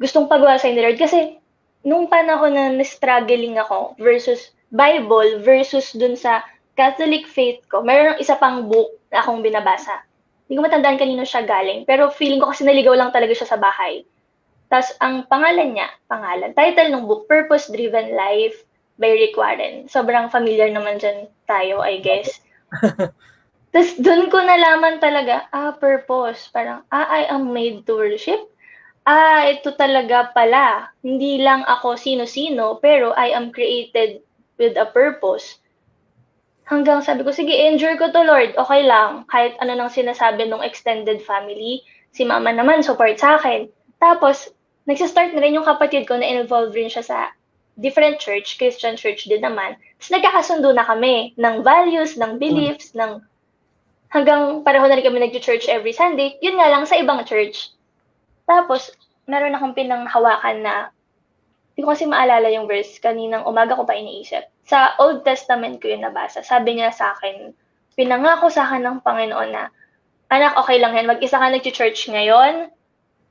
[0.00, 0.80] gustong pagawa sa ni.
[0.96, 1.36] Kasi
[1.84, 6.44] nung panahon na na-struggling ako versus Bible versus dun sa
[6.78, 10.00] Catholic faith ko, mayroon isa pang book na akong binabasa.
[10.46, 11.84] Hindi ko matandaan kanino siya galing.
[11.84, 14.02] Pero feeling ko kasi naligaw lang talaga siya sa bahay.
[14.70, 18.62] Tapos ang pangalan niya, pangalan, title ng book, Purpose Driven Life
[19.02, 19.90] by Rick Warren.
[19.90, 22.38] Sobrang familiar naman dyan tayo, I guess.
[23.74, 26.46] Tapos doon ko nalaman talaga, ah, purpose.
[26.54, 28.38] Parang, ah, I am made to worship.
[29.02, 30.94] Ah, ito talaga pala.
[31.02, 34.22] Hindi lang ako sino-sino, pero I am created
[34.54, 35.58] with a purpose.
[36.70, 38.54] Hanggang sabi ko, sige, enjoy ko to, Lord.
[38.54, 39.26] Okay lang.
[39.26, 41.82] Kahit ano nang sinasabi ng extended family.
[42.14, 43.66] Si mama naman, support sa akin.
[43.98, 44.54] Tapos,
[44.90, 47.18] nagsistart na rin yung kapatid ko na involved rin siya sa
[47.78, 49.78] different church, Christian church din naman.
[49.96, 53.22] Tapos nagkakasundo na kami ng values, ng beliefs, ng
[54.10, 56.36] hanggang pareho na rin kami nag-church every Sunday.
[56.42, 57.70] Yun nga lang sa ibang church.
[58.44, 58.90] Tapos,
[59.30, 60.74] meron akong pinanghawakan na
[61.72, 62.98] hindi ko kasi maalala yung verse.
[62.98, 64.42] Kaninang umaga ko pa iniisip.
[64.66, 66.42] Sa Old Testament ko yun nabasa.
[66.42, 67.54] Sabi niya sa akin,
[67.94, 69.70] pinangako sa akin ng Panginoon na,
[70.28, 71.06] anak, okay lang yan.
[71.06, 72.74] Mag-isa ka nag-church ngayon.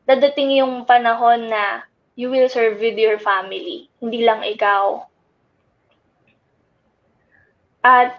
[0.09, 1.85] Dadating yung panahon na
[2.17, 3.93] you will serve with your family.
[4.01, 5.05] Hindi lang ikaw.
[7.85, 8.17] At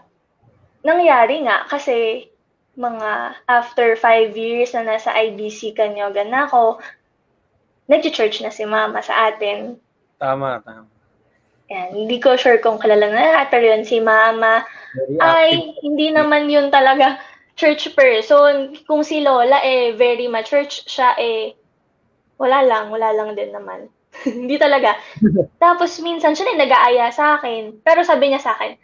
[0.86, 2.30] nangyari nga kasi
[2.78, 6.78] mga after five years na nasa IBC Kanyogan na ako,
[7.90, 9.76] nag-church na si mama sa atin.
[10.16, 10.88] Tama, tama.
[11.70, 14.66] Yan, hindi ko sure kung kilala na lahat, pero yun si mama
[15.22, 17.20] ay hindi naman yun talaga
[17.54, 18.74] church person.
[18.88, 21.54] Kung si Lola eh very much church siya eh
[22.40, 23.92] wala lang, wala lang din naman.
[24.26, 24.96] hindi talaga.
[25.60, 27.84] Tapos minsan siya na nag-aaya sa akin.
[27.84, 28.74] Pero sabi niya sa akin,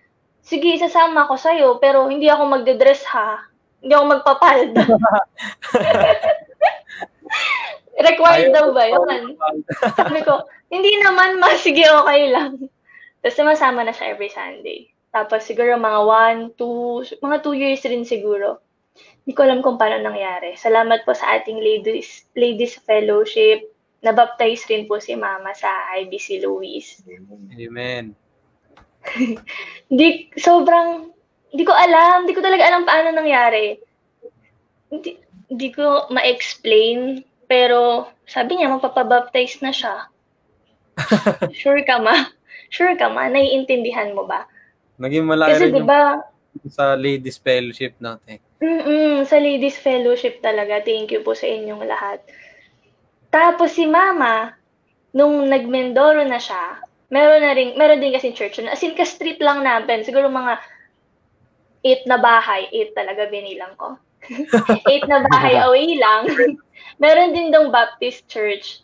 [0.45, 3.40] sige, sasama ko sa'yo, pero hindi ako magde-dress ha.
[3.81, 4.85] Hindi ako magpapalda.
[7.97, 9.35] Required daw ba yun?
[9.97, 12.69] Sabi ko, hindi naman ma, sige, okay lang.
[13.25, 14.92] Tapos sumasama na siya every Sunday.
[15.11, 18.61] Tapos siguro mga one, two, mga two years rin siguro.
[19.27, 20.55] Hindi ko alam kung paano nangyari.
[20.55, 23.67] Salamat po sa ating ladies, ladies fellowship.
[24.07, 25.67] Nabaptize rin po si mama sa
[25.99, 27.03] IBC Louis.
[27.59, 28.15] Amen.
[29.99, 31.11] Di, sobrang,
[31.51, 33.75] di ko alam, di ko talaga alam paano nangyari.
[34.95, 35.19] Di,
[35.51, 40.07] di ko ma-explain, pero sabi niya, magpapabaptize na siya.
[41.67, 42.31] sure ka ma?
[42.71, 43.27] Sure ka ma?
[43.27, 44.47] Naiintindihan mo ba?
[45.03, 46.23] Naging malaki Kasi rin diba,
[46.62, 48.39] yung sa ladies fellowship natin.
[48.57, 50.81] Mm-mm, sa ladies fellowship talaga.
[50.81, 52.25] Thank you po sa inyong lahat.
[53.29, 54.57] Tapos si mama,
[55.12, 56.81] nung nagmendoro na siya,
[57.12, 60.57] meron na rin, meron din kasi church as in, ka-street lang namin, siguro mga
[61.85, 64.01] eight na bahay, eight talaga binilang ko.
[64.90, 66.27] Eight na bahay away lang.
[67.03, 68.83] Meron din dong Baptist Church.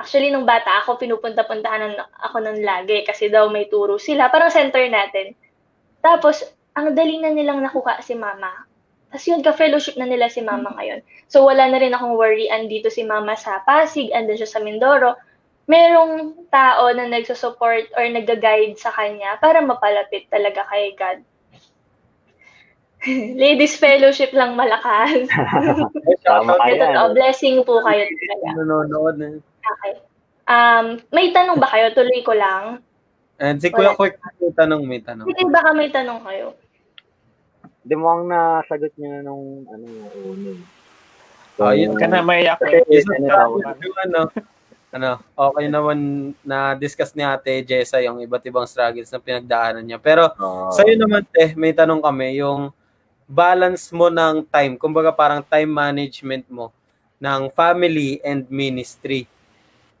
[0.00, 1.94] Actually, nung bata ako, pinupunta-puntahan
[2.26, 4.32] ako nun lagi kasi daw may turo sila.
[4.32, 5.36] Parang center natin.
[6.00, 6.42] Tapos,
[6.74, 8.69] ang dali na nilang nakuha si mama.
[9.10, 11.02] Tapos yun, ka-fellowship na nila si mama ngayon.
[11.26, 12.46] So, wala na rin akong worry.
[12.46, 15.18] Andito si mama sa Pasig, andun siya sa Mindoro.
[15.66, 21.18] Merong tao na nagsusupport or nag-guide sa kanya para mapalapit talaga kay God.
[23.42, 25.26] Ladies Fellowship lang malakas.
[26.26, 26.78] Tama yan.
[26.78, 28.46] Totoo, blessing po kayo talaga.
[28.62, 29.28] Nanonood na.
[29.42, 29.92] Okay.
[30.50, 31.94] Um, may tanong ba kayo?
[31.94, 32.82] Tuloy ko lang.
[33.40, 35.26] And si Kuya Quick, may tanong, may tanong.
[35.26, 36.59] Sige, baka may tanong kayo.
[37.80, 40.50] Di mo ang nasagot niya nung ano yung una.
[41.60, 42.24] Oh, yun Ka na.
[42.56, 43.72] Kasi, Isa ano, sa
[44.08, 44.20] ano,
[44.90, 45.98] ano, okay naman
[46.42, 50.00] na discuss ni Ate Jessa yung iba't ibang struggles na pinagdaanan niya.
[50.00, 50.72] Pero Oo.
[50.72, 52.72] sa'yo naman, te, may tanong kami, yung
[53.30, 56.74] balance mo ng time, kumbaga parang time management mo
[57.22, 59.28] ng family and ministry.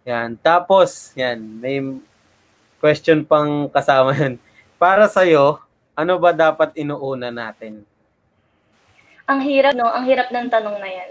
[0.08, 0.34] Yan.
[0.40, 1.78] Tapos, yan, may
[2.80, 4.34] question pang kasama yan.
[4.80, 5.60] Para sa'yo,
[6.00, 7.84] ano ba dapat inuuna natin?
[9.30, 9.86] Ang hirap, no?
[9.86, 11.10] Ang hirap ng tanong na yan.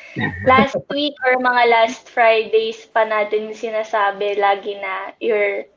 [0.50, 5.70] last week or mga last Fridays pa natin sinasabi lagi na your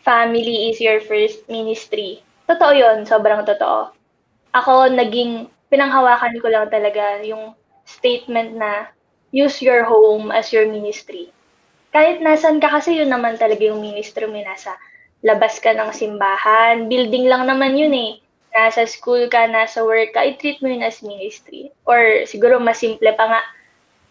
[0.00, 2.24] family is your first ministry.
[2.48, 3.04] Totoo yun.
[3.04, 3.92] Sobrang totoo.
[4.56, 7.52] Ako, naging, pinanghawakan ko lang talaga yung
[7.84, 8.88] statement na
[9.36, 11.28] use your home as your ministry.
[11.92, 14.40] Kahit nasan ka kasi yun naman talaga yung ministry mo.
[14.40, 14.80] Nasa
[15.24, 16.86] labas ka ng simbahan.
[16.86, 21.02] Building lang naman yun eh nasa school ka, nasa work ka, i-treat mo yun as
[21.02, 21.74] ministry.
[21.82, 23.42] Or siguro mas simple pa nga,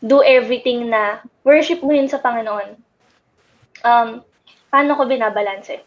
[0.04, 2.76] do everything na worship mo yun sa Panginoon.
[3.88, 4.20] Um,
[4.68, 5.80] paano ko binabalanse?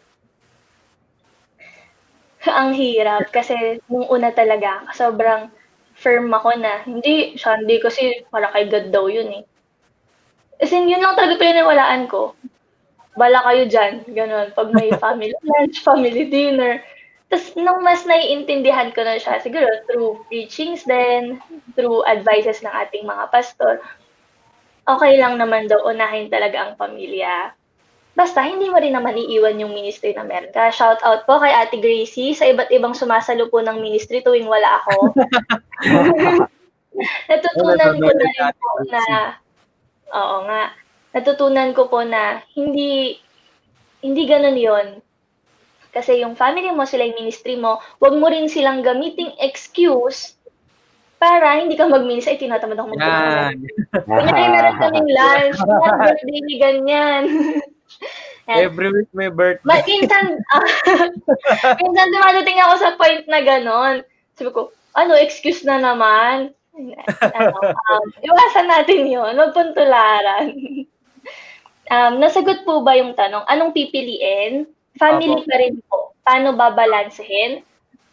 [2.49, 5.53] Ang hirap kasi nung una talaga, sobrang
[5.93, 9.43] firm ako na, hindi, Sunday kasi para kay God daw yun eh.
[10.57, 12.33] As yun lang talaga pinaniwalaan ko.
[13.17, 14.53] Bala kayo dyan, ganun.
[14.53, 16.79] Pag may family lunch, family dinner,
[17.27, 21.43] tapos, nung mas naiintindihan ko na siya, siguro through preachings din,
[21.75, 23.83] through advices ng ating mga pastor,
[24.87, 27.51] okay lang naman daw unahin talaga ang pamilya.
[28.15, 30.71] Basta, hindi mo rin naman iiwan yung ministry na meron ka.
[30.71, 34.79] Shout out po kay Ate Gracie sa iba't ibang sumasalo po ng ministry tuwing wala
[34.81, 35.11] ako.
[37.29, 39.03] Natutunan ko na rin po na,
[40.15, 40.61] oo nga,
[41.17, 43.17] natutunan ko po na hindi,
[44.05, 44.87] hindi ganun yon
[45.97, 50.37] kasi yung family mo, sila yung ministry mo, wag mo rin silang gamiting excuse
[51.17, 52.37] para hindi ka mag-ministry.
[52.37, 53.55] Ay, tinatamad ako mag Yan.
[54.05, 55.57] Kunyari, meron kaming lunch.
[55.57, 57.23] Yan, birthday ni ganyan.
[58.45, 58.57] Yan.
[58.69, 59.65] Every week may birthday.
[59.65, 60.69] Ma- minsan, ah,
[61.81, 64.05] minsan dumadating ako sa point na ganon.
[64.37, 66.53] Sabi ko, ano, excuse na naman.
[66.77, 69.33] ano, um, iwasan natin yun.
[69.33, 70.53] Huwag pong tularan.
[71.91, 73.43] Um, nasagot po ba yung tanong?
[73.47, 74.67] Anong pipiliin?
[74.97, 75.45] Family Apo.
[75.45, 75.97] pa rin po.
[76.25, 77.63] Paano babalansehin?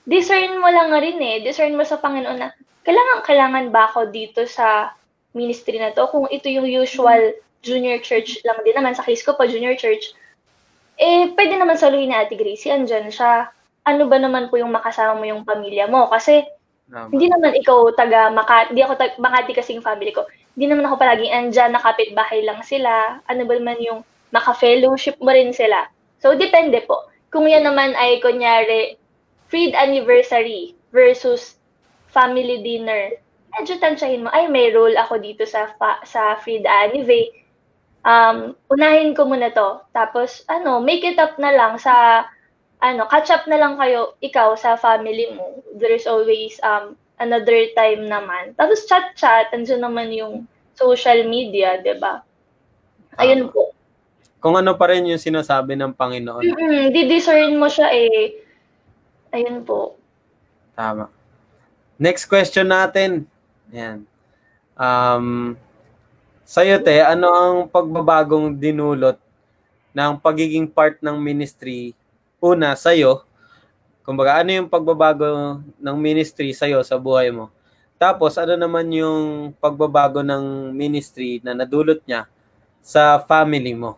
[0.05, 1.41] Discern mo lang nga rin eh.
[1.41, 2.53] Discern mo sa Panginoon na,
[2.85, 4.93] kailangan, kailangan ba ako dito sa
[5.33, 6.07] ministry na to?
[6.13, 10.13] Kung ito yung usual junior church lang din naman, sa case ko pa junior church,
[11.01, 13.51] eh, pwede naman saluhin ni Ate Gracie, andyan siya.
[13.89, 16.07] Ano ba naman po yung makasama mo yung pamilya mo?
[16.13, 16.45] Kasi,
[16.87, 17.11] Tama.
[17.11, 20.29] hindi naman ikaw taga Makati, hindi ako taga Makati kasing family ko.
[20.55, 23.19] Hindi naman ako palaging andyan, nakapit bahay lang sila.
[23.27, 24.01] Ano ba naman yung
[24.31, 25.91] maka-fellowship mo rin sila?
[26.23, 27.11] So, depende po.
[27.35, 28.97] Kung yan naman ay, kunyari,
[29.51, 31.59] Freed anniversary versus
[32.11, 33.19] family dinner,
[33.55, 37.31] medyo tansyahin mo, ay, may role ako dito sa fa- sa Freed Annive.
[38.07, 39.83] Um, unahin ko muna to.
[39.91, 42.27] Tapos, ano, make it up na lang sa,
[42.83, 45.63] ano, catch up na lang kayo, ikaw, sa family mo.
[45.75, 48.57] There's always um, another time naman.
[48.59, 52.23] Tapos, chat-chat, andyan naman yung social media, 'di ba?
[53.19, 53.71] Ayun po.
[54.43, 56.45] Kung ano pa rin yung sinasabi ng Panginoon.
[56.45, 58.45] Mm-mm, di-discern mo siya eh.
[59.33, 59.97] Ayun po.
[60.77, 61.09] Tama.
[61.97, 63.25] Next question natin.
[63.73, 64.05] Yan.
[64.77, 65.57] Um,
[66.45, 69.17] sa'yo, te, ano ang pagbabagong dinulot
[69.97, 71.97] ng pagiging part ng ministry?
[72.43, 73.25] Una, sa'yo.
[74.05, 77.49] Kumbaga, ano yung pagbabago ng ministry sa'yo sa buhay mo?
[77.97, 82.29] Tapos, ano naman yung pagbabago ng ministry na nadulot niya
[82.85, 83.97] sa family mo?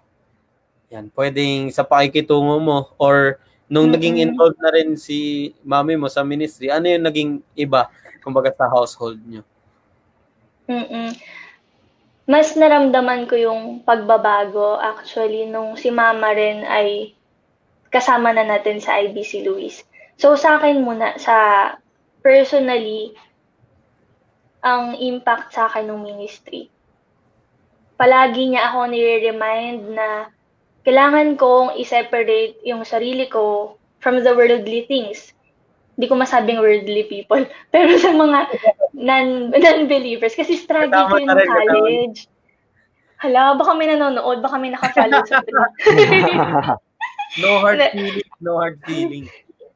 [0.95, 3.99] Yan, pwedeng sa pakikitungo mo or nung Mm-mm.
[3.99, 7.91] naging involved na rin si mami mo sa ministry, ano yung naging iba,
[8.23, 9.43] kumbaga sa household nyo?
[10.71, 11.19] Mm-mm.
[12.31, 17.15] Mas naramdaman ko yung pagbabago actually nung si mama rin ay
[17.91, 19.83] kasama na natin sa IBC Luis.
[20.17, 21.37] So sa akin muna, sa
[22.25, 23.13] personally,
[24.65, 26.73] ang impact sa akin ng ministry.
[27.97, 30.29] Palagi niya ako nire-remind na
[30.83, 35.33] kailangan kong i-separate yung sarili ko from the worldly things.
[35.97, 37.41] Hindi ko masabing worldly people,
[37.73, 38.39] pero sa mga
[38.99, 40.37] non, non-believers.
[40.37, 42.21] Kasi struggle ko Kasama yun ka rin, ng college.
[43.17, 45.41] Hala, baka may nanonood, baka may nakafollow sa
[47.41, 47.89] No hard Hindi.
[47.97, 49.27] feeling, no hard feeling.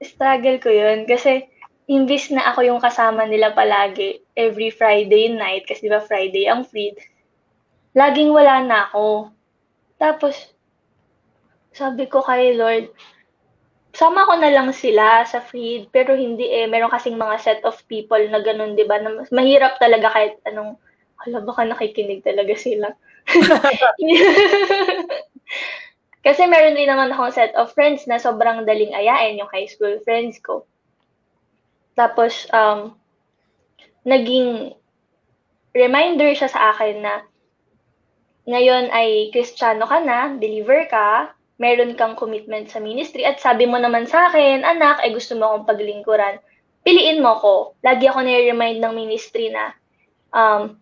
[0.02, 1.04] Struggle ko yun.
[1.04, 1.46] Kasi,
[1.90, 6.64] imbis na ako yung kasama nila palagi, every Friday night, kasi di ba Friday ang
[6.64, 6.94] free,
[7.94, 9.30] laging wala na ako.
[10.00, 10.54] Tapos,
[11.74, 12.90] sabi ko kay Lord,
[13.94, 17.76] sama ko na lang sila sa feed, pero hindi eh, meron kasing mga set of
[17.90, 20.78] people na ganun, di ba, na mahirap talaga kahit anong,
[21.20, 22.88] hala, baka nakikinig talaga sila.
[26.20, 29.96] Kasi meron din naman akong set of friends na sobrang daling ayain, yung high school
[30.04, 30.68] friends ko.
[31.96, 32.92] Tapos, um,
[34.04, 34.76] naging
[35.72, 37.14] reminder siya sa akin na
[38.48, 43.76] ngayon ay Kristiyano ka na, believer ka, meron kang commitment sa ministry, at sabi mo
[43.76, 46.40] naman sa akin, anak, ay gusto mo akong paglingkuran,
[46.80, 47.54] piliin mo ko.
[47.84, 49.76] Lagi ako nire-remind ng ministry na
[50.32, 50.80] um,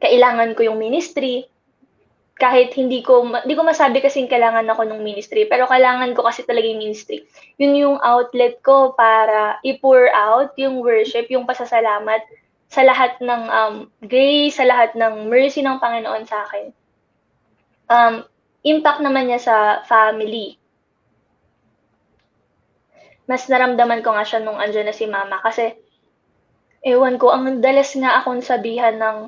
[0.00, 1.44] kailangan ko yung ministry,
[2.40, 6.40] kahit hindi ko hindi ko masabi kasing kailangan ako ng ministry pero kailangan ko kasi
[6.48, 7.28] talaga yung ministry.
[7.60, 12.24] Yun yung outlet ko para i-pour out yung worship yung pasasalamat
[12.72, 13.74] sa lahat ng um,
[14.08, 16.66] grace sa lahat ng mercy ng Panginoon sa akin.
[17.92, 18.14] Um,
[18.64, 20.56] impact naman niya sa family.
[23.28, 25.76] Mas naramdaman ko nga siya nung andyan na si mama kasi
[26.80, 29.18] ewan ko ang dalas nga akong sabihan ng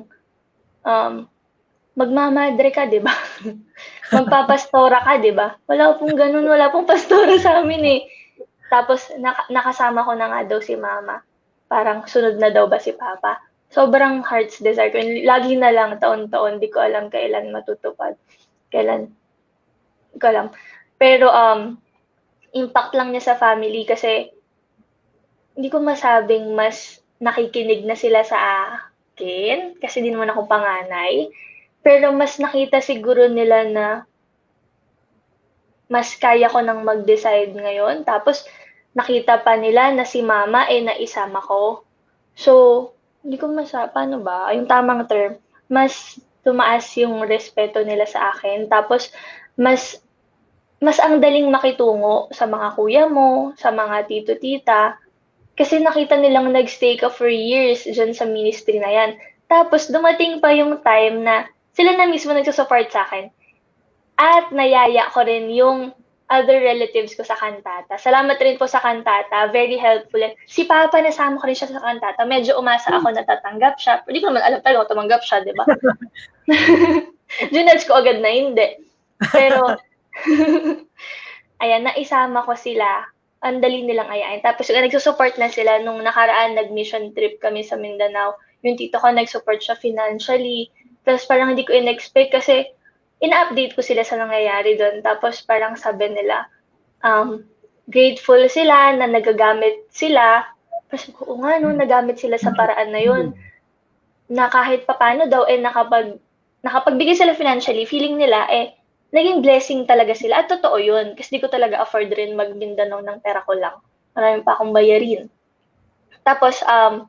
[0.81, 1.29] um,
[1.93, 3.13] magmamadre ka, di ba?
[4.15, 5.53] Magpapastora ka, di ba?
[5.69, 8.01] Wala pong ganun, wala pong pastora sa amin eh.
[8.69, 11.21] Tapos, naka- nakasama ko na nga daw si mama.
[11.69, 13.41] Parang sunod na daw ba si papa?
[13.73, 15.01] Sobrang heart's desire ko.
[15.01, 18.17] Lagi na lang, taon-taon, di ko alam kailan matutupad.
[18.73, 19.09] Kailan,
[20.13, 20.47] di ko alam.
[20.97, 21.77] Pero, um,
[22.53, 24.29] impact lang niya sa family kasi
[25.57, 28.37] hindi ko masabing mas nakikinig na sila sa
[28.69, 31.29] akin kasi di naman ako panganay.
[31.83, 33.87] Pero mas nakita siguro nila na
[35.91, 38.07] mas kaya ko nang mag-decide ngayon.
[38.07, 38.47] Tapos,
[38.97, 41.85] nakita pa nila na si mama eh naisama ko.
[42.33, 42.51] So,
[43.21, 44.49] hindi ko masa, paano ba?
[44.57, 45.37] Yung tamang term,
[45.69, 48.65] mas tumaas yung respeto nila sa akin.
[48.71, 49.13] Tapos,
[49.59, 50.01] mas
[50.83, 54.99] mas ang daling makitungo sa mga kuya mo, sa mga tito-tita,
[55.55, 59.15] kasi nakita nilang nagstay ka for years dyan sa ministry na yan.
[59.47, 63.33] Tapos, dumating pa yung time na sila na mismo nagsusupport sa akin.
[64.17, 65.93] At nayaya ko rin yung
[66.33, 67.99] other relatives ko sa kantata.
[67.99, 69.53] Salamat rin po sa kantata.
[69.53, 70.21] Very helpful.
[70.49, 72.25] Si Papa, nasama ko rin siya sa kantata.
[72.25, 74.01] Medyo umasa ako na tatanggap siya.
[74.07, 75.65] Hindi ko naman alam talaga kung tumanggap siya, di ba?
[77.53, 78.67] Junage ko agad na hindi.
[79.29, 79.77] Pero,
[81.63, 83.05] ayan, naisama ko sila.
[83.43, 84.41] Ang dali nilang ayain.
[84.41, 88.39] Tapos, nagsusupport na sila nung nakaraan, nag-mission trip kami sa Mindanao.
[88.63, 90.71] Yung tito ko, nag-support siya financially.
[91.03, 92.67] Tapos, parang hindi ko in-expect kasi
[93.23, 94.99] ina-update ko sila sa nangyayari doon.
[95.03, 96.47] Tapos, parang sabi nila,
[97.03, 97.43] um,
[97.87, 100.47] grateful sila na nagagamit sila.
[100.87, 103.35] Tapos, oo nga, no, nagamit sila sa paraan na yun.
[104.31, 106.19] Na kahit papano daw, eh, nakapag,
[106.63, 108.75] nakapagbigay sila financially, feeling nila, eh,
[109.11, 110.43] naging blessing talaga sila.
[110.43, 111.15] At totoo yun.
[111.19, 113.75] Kasi di ko talaga afford rin mag-Mindanao ng pera ko lang.
[114.15, 115.27] Marami pa akong bayarin.
[116.23, 117.07] Tapos, um,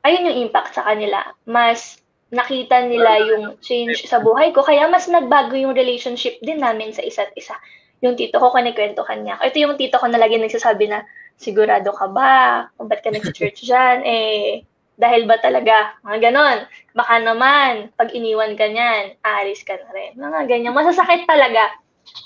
[0.00, 1.22] ayun yung impact sa kanila.
[1.44, 2.00] Mas
[2.36, 4.60] nakita nila yung change sa buhay ko.
[4.60, 7.56] Kaya mas nagbago yung relationship din namin sa isa't isa.
[8.04, 9.40] Yung tito ko, kanikwento niya.
[9.40, 11.02] Ito yung tito ko na lagi nagsasabi na,
[11.40, 12.68] sigurado ka ba?
[12.76, 14.04] Kung ba't ka nag-church dyan?
[14.04, 14.62] Eh,
[14.96, 15.96] dahil ba talaga?
[16.04, 16.58] Mga ganon.
[16.96, 20.16] Baka naman, pag iniwan ka niyan, aalis ka na rin.
[20.16, 20.76] Mga ganyan.
[20.76, 21.72] Masasakit talaga.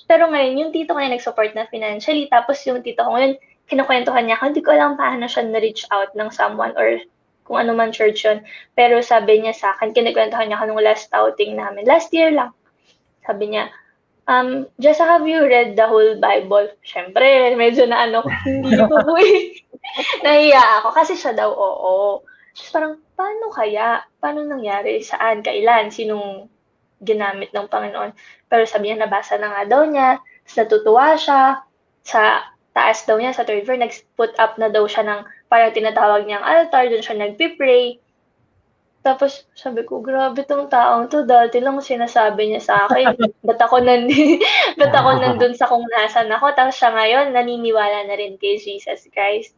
[0.07, 3.39] Pero ngayon, yung tito ko na nag-support na financially, tapos yung tito ko ngayon,
[3.71, 6.99] kinukwentuhan niya ako, hindi ko alam paano siya na-reach out ng someone or
[7.51, 8.47] kung ano man church yun.
[8.79, 11.83] Pero sabi niya sa akin, kinikwentuhan niya ako nung last outing namin.
[11.83, 12.55] Last year lang.
[13.27, 13.75] Sabi niya,
[14.31, 16.71] um, just have you read the whole Bible?
[16.87, 19.59] Siyempre, medyo na ano, hindi ko po eh.
[20.25, 22.23] Nahiya ako kasi siya daw, oo.
[22.55, 24.07] Tapos parang, paano kaya?
[24.23, 25.03] Paano nangyari?
[25.03, 25.43] Saan?
[25.43, 25.91] Kailan?
[25.91, 26.47] Sinong
[27.03, 28.15] ginamit ng Panginoon?
[28.47, 30.23] Pero sabi niya, nabasa na nga daw niya.
[30.47, 31.43] Tapos natutuwa siya.
[32.07, 32.23] Sa
[32.71, 36.45] taas daw niya, sa third floor, nag-put up na daw siya ng parang tinatawag niyang
[36.45, 36.87] altar.
[36.87, 37.99] Doon siya nag-pray.
[39.01, 41.25] Tapos sabi ko, grabe tong taong to.
[41.25, 43.17] Dati lang sinasabi niya sa akin.
[43.49, 44.39] ba't ako, nandi,
[44.81, 46.53] ba't ako nandun sa kung nasan ako?
[46.53, 49.57] Tapos siya ngayon, naniniwala na rin kay Jesus Christ.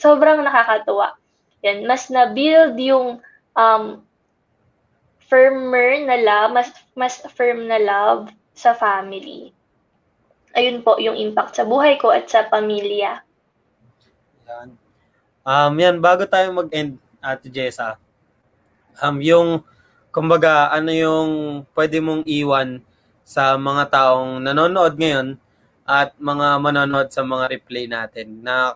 [0.00, 1.14] Sobrang nakakatuwa.
[1.62, 3.20] Yan, mas na-build yung
[3.58, 3.84] um,
[5.28, 9.52] firmer na love, mas, mas firm na love sa family.
[10.58, 13.22] Ayun po yung impact sa buhay ko at sa pamilya.
[14.50, 14.74] Yan.
[15.46, 17.94] Um, yan, bago tayo mag-end, Ate Jessa,
[18.98, 19.62] um, yung,
[20.10, 21.30] kumbaga, ano yung
[21.78, 22.82] pwede mong iwan
[23.22, 25.38] sa mga taong nanonood ngayon
[25.86, 28.74] at mga manonood sa mga replay natin na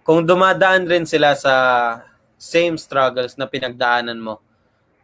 [0.00, 1.54] kung dumadaan rin sila sa
[2.40, 4.40] same struggles na pinagdaanan mo.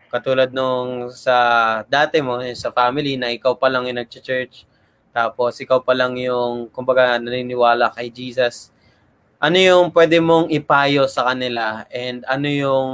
[0.09, 1.37] Katulad nung sa
[1.85, 4.65] dati mo, sa family, na ikaw pa lang yung nag-church,
[5.13, 8.73] tapos ikaw pa lang yung, kumbaga, naniniwala kay Jesus.
[9.37, 12.89] Ano yung pwede mong ipayo sa kanila and ano yung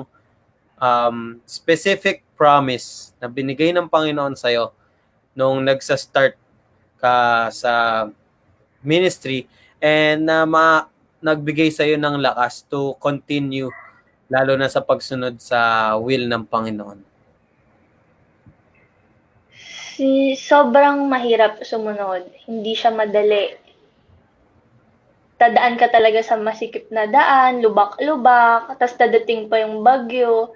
[0.83, 4.75] um, specific promise na binigay ng Panginoon sa'yo
[5.39, 6.35] nung nagsa-start
[6.99, 8.07] ka sa
[8.83, 9.47] ministry
[9.79, 13.71] and na ma nagbigay sa iyo ng lakas to continue
[14.31, 17.08] lalo na sa pagsunod sa will ng Panginoon?
[19.99, 22.31] Si sobrang mahirap sumunod.
[22.47, 23.51] Hindi siya madali.
[25.43, 30.55] Tadaan ka talaga sa masikip na daan, lubak-lubak, tapos dadating pa yung bagyo.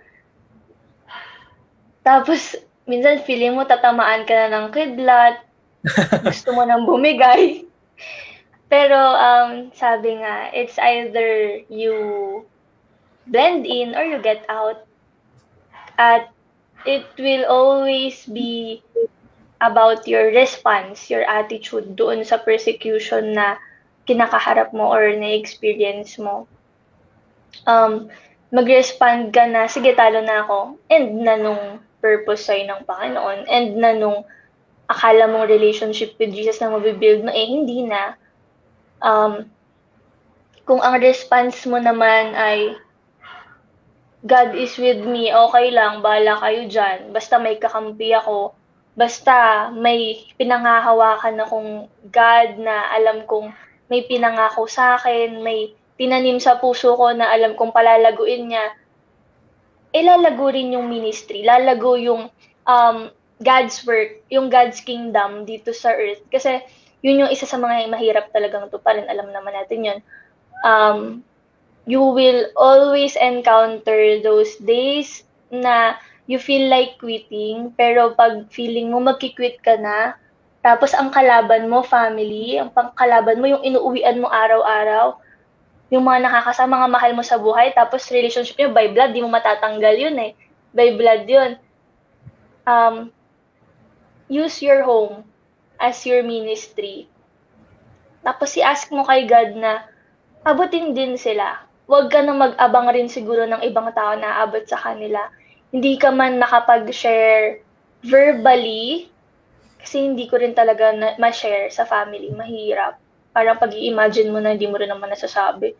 [2.06, 2.54] Tapos,
[2.86, 5.42] minsan feeling mo tatamaan ka na ng kidlat,
[6.30, 7.66] gusto mo nang bumigay.
[8.70, 11.94] Pero um, sabi nga, it's either you
[13.26, 14.86] blend in or you get out.
[15.98, 16.30] At
[16.86, 18.86] it will always be
[19.62, 23.62] about your response, your attitude doon sa persecution na
[24.10, 26.50] kinakaharap mo or na-experience mo.
[27.70, 28.10] Um,
[28.50, 30.58] mag-respond ka na, sige, talo na ako.
[30.90, 33.46] And na nung purpose sa'yo ng Panginoon.
[33.46, 34.26] And na nung
[34.90, 38.18] akala mong relationship with Jesus na mabibuild mo, eh, hindi na
[38.98, 39.46] um,
[40.66, 42.74] kung ang response mo naman ay
[44.22, 47.10] God is with me, okay lang, bala kayo dyan.
[47.10, 48.54] Basta may kakampi ako.
[48.92, 51.70] Basta may pinangahawakan akong
[52.12, 53.52] God na alam kong
[53.88, 58.72] may pinangako sa akin, may tinanim sa puso ko na alam kong palalaguin niya.
[59.92, 62.32] Ilalago rin yung ministry, lalago yung
[62.64, 63.12] um,
[63.42, 66.24] God's work, yung God's kingdom dito sa earth.
[66.32, 66.60] Kasi
[67.04, 69.08] yun yung isa sa mga mahirap talagang tuparin.
[69.10, 69.98] Alam naman natin yun.
[70.62, 70.98] Um,
[71.84, 75.98] you will always encounter those days na
[76.30, 80.14] you feel like quitting, pero pag feeling mo magki-quit ka na,
[80.62, 85.18] tapos ang kalaban mo, family, ang pangkalaban mo, yung inuuwian mo araw-araw,
[85.90, 89.28] yung mga nakakasama, mga mahal mo sa buhay, tapos relationship nyo by blood, di mo
[89.28, 90.32] matatanggal yun eh.
[90.72, 91.50] By blood yun.
[92.64, 93.10] Um,
[94.30, 95.26] use your home
[95.76, 97.10] as your ministry.
[98.22, 99.84] Tapos i-ask mo kay God na
[100.46, 101.66] abutin din sila.
[101.90, 105.26] Huwag ka na mag-abang rin siguro ng ibang tao na abot sa kanila.
[105.72, 107.64] Hindi ka man nakapag-share
[108.04, 109.08] verbally,
[109.82, 112.30] kasi hindi ko rin talaga na- ma-share sa family.
[112.30, 113.02] Mahirap.
[113.34, 115.74] Parang pag imagine mo na hindi mo rin naman nasasabi.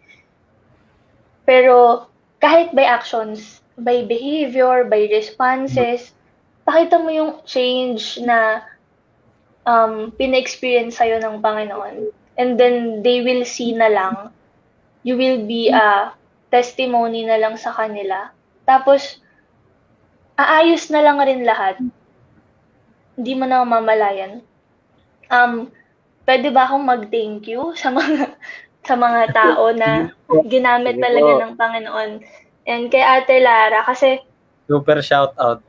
[1.47, 2.09] Pero
[2.43, 6.11] kahit by actions, by behavior, by responses,
[6.67, 8.67] pakita mo yung change na
[9.63, 12.11] um, pina-experience sa'yo ng Panginoon.
[12.35, 14.35] And then they will see na lang.
[15.07, 16.11] You will be a
[16.51, 18.35] testimony na lang sa kanila.
[18.67, 19.22] Tapos,
[20.37, 21.81] aayos na lang rin lahat.
[23.17, 24.41] Hindi mo na mamalayan.
[25.29, 25.69] Um,
[26.25, 28.37] pwede ba akong mag-thank you sa mga
[28.89, 30.11] sa mga tao na
[30.51, 32.11] ginamit talaga ng Panginoon.
[32.67, 34.23] And kay Ate Lara, kasi
[34.67, 35.61] Super shout out.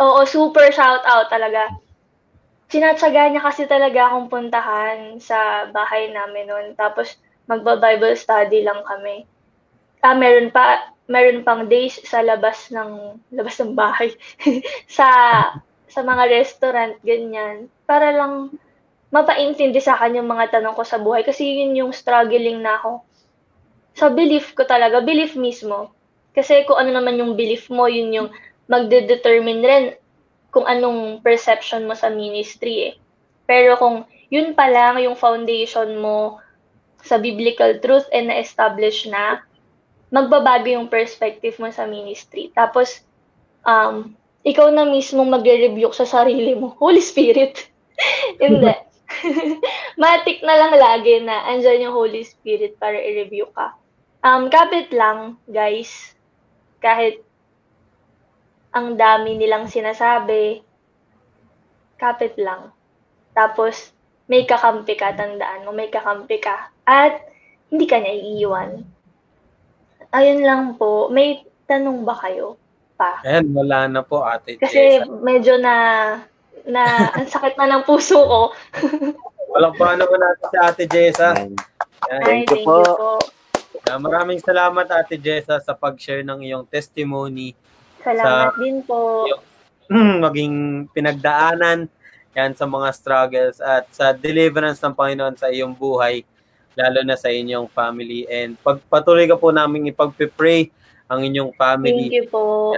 [0.00, 1.74] Oo, super shout out talaga.
[2.68, 6.66] Sinatsaga niya kasi talaga akong puntahan sa bahay namin noon.
[6.76, 9.28] Tapos magba-Bible study lang kami.
[10.00, 14.12] Ah, meron pa meron pang days sa labas ng labas ng bahay.
[14.96, 15.08] sa
[15.88, 18.50] sa mga restaurant ganyan para lang
[19.14, 23.06] mapaintindi sa akin yung mga tanong ko sa buhay kasi yun yung struggling na ako.
[23.94, 25.94] Sa belief ko talaga, belief mismo.
[26.34, 28.28] Kasi kung ano naman yung belief mo, yun yung
[28.66, 29.84] magde-determine rin
[30.50, 32.94] kung anong perception mo sa ministry eh.
[33.46, 34.02] Pero kung
[34.34, 36.42] yun pa lang yung foundation mo
[37.06, 39.46] sa biblical truth and na-establish na,
[40.14, 42.54] magbabago yung perspective mo sa ministry.
[42.54, 43.02] Tapos,
[43.66, 44.14] um,
[44.46, 46.70] ikaw na mismo magre-rebuke sa sarili mo.
[46.82, 47.66] Holy Spirit.
[48.42, 48.70] Hindi.
[50.00, 53.74] Matik na lang lagi na andyan yung Holy Spirit para i-review ka.
[54.22, 56.14] Um, kapit lang, guys.
[56.78, 57.26] Kahit
[58.70, 60.62] ang dami nilang sinasabi,
[61.98, 62.70] kapit lang.
[63.34, 63.90] Tapos,
[64.30, 66.70] may kakampi ka, tandaan mo, may kakampi ka.
[66.86, 67.18] At,
[67.68, 68.93] hindi ka niya iiwan.
[70.14, 71.10] Ayun lang po.
[71.10, 72.54] May tanong ba kayo?
[72.94, 73.20] pa.
[73.26, 75.10] Ayan, wala na po, Ate Kasi Jessa.
[75.20, 75.74] medyo na
[76.64, 78.40] na ang sakit na ng puso ko.
[79.54, 81.28] Walang paano po natin si Ate Jessa.
[81.36, 81.52] Yan.
[82.08, 82.20] Ayan.
[82.22, 82.78] Ay, Thank you thank po.
[82.80, 83.10] you po.
[83.84, 87.52] Maraming salamat, Ate Jessa, sa pag-share ng iyong testimony.
[88.00, 89.28] Salamat din po.
[90.24, 91.84] maging pinagdaanan
[92.32, 96.24] yan sa mga struggles at sa deliverance ng Panginoon sa iyong buhay,
[96.74, 98.26] lalo na sa inyong family.
[98.30, 100.70] And pagpatuloy ka po namin ipagpipray
[101.10, 102.74] ang inyong Thank family you po.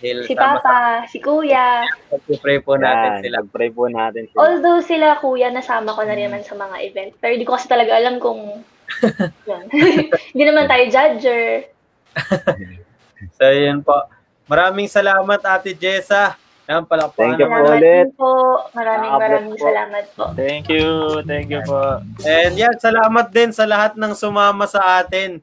[0.00, 0.78] dahil Si sama sa Papa,
[1.10, 1.84] si Kuya.
[2.08, 3.36] pagpipray po natin Yan, sila.
[3.44, 4.38] Pag-pray po natin sila.
[4.40, 7.10] Although sila Kuya, nasama ko na rin naman sa mga event.
[7.20, 8.64] Pero di ko kasi talaga alam kung...
[9.50, 9.66] Yan.
[10.32, 11.68] Hindi naman tayo judger.
[13.36, 14.08] So, yun po.
[14.48, 16.40] Maraming salamat, Ate Jessa.
[16.70, 18.06] Yan, palakpakan Thank you po ulit.
[18.14, 18.30] po.
[18.78, 19.66] Maraming maraming po.
[19.66, 20.24] salamat po.
[20.38, 21.18] Thank you.
[21.26, 21.98] Thank you po.
[22.22, 25.42] And yan, salamat din sa lahat ng sumama sa atin.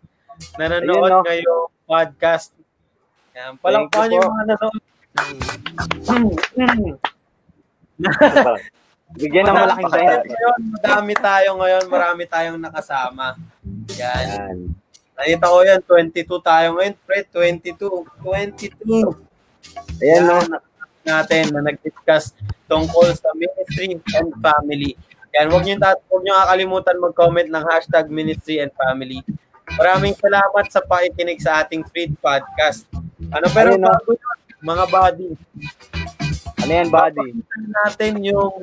[0.56, 1.28] Nanonood Ayun, no?
[1.28, 2.56] ngayong podcast.
[3.36, 4.84] Yan, palakpakan Thank you yung mga nanonood.
[9.20, 13.36] Bigyan ng malaking ngayon, madami tayo ngayon, marami tayong nakasama.
[14.00, 14.26] Yan.
[14.32, 14.58] Yan.
[15.20, 18.08] Nakita ko yan, 22 tayo ngayon, pre, 22.
[18.24, 19.12] 22.
[20.00, 20.40] Ayan, no?
[21.08, 22.36] Natin na nag-discuss
[22.68, 25.00] tungkol sa ministry and family.
[25.32, 29.24] Yan, huwag niyo, huwag niyo kakalimutan mag-comment ng hashtag ministry and family.
[29.76, 32.84] Maraming salamat sa pakikinig sa ating free podcast.
[33.32, 35.30] Ano pero Ayun, bago yun, mga buddy,
[36.58, 37.28] Ano yan, buddy?
[37.32, 38.54] papakita natin yung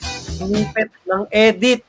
[0.00, 1.80] snippet ng edit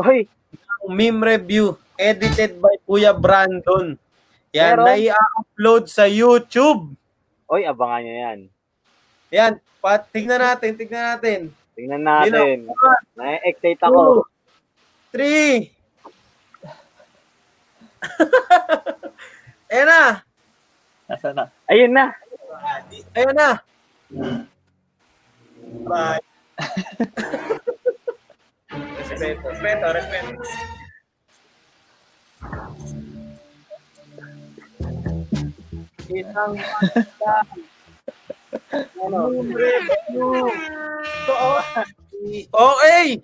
[0.00, 3.94] ng meme review edited by Kuya Brandon.
[4.50, 4.86] Yan, Meron?
[4.88, 6.96] na i-upload sa YouTube.
[7.46, 8.38] uy, abangan nyo yan.
[9.30, 11.54] Yan, pat, tignan natin, tignan natin.
[11.78, 12.66] Tingnan natin.
[13.14, 14.26] Na-excite two, ako.
[15.14, 15.70] three.
[19.70, 20.02] Ayan na.
[21.06, 21.46] Nasaan na?
[21.70, 22.10] Ayun na.
[23.14, 23.62] Ayan na.
[25.86, 26.18] Bye.
[28.98, 30.42] respeto, respeto, respeto.
[36.10, 36.58] Isang
[39.00, 39.18] ano?
[42.50, 43.16] Okay.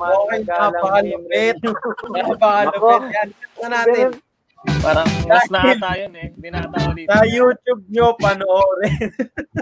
[0.00, 1.56] Okay, napakalupit.
[2.10, 3.12] Napakalupit.
[3.14, 4.08] Yan, tignan natin.
[4.84, 6.28] Parang mas na tayo eh.
[6.36, 7.08] Hindi na ata ulit.
[7.08, 9.08] Sa YouTube nyo, panoorin.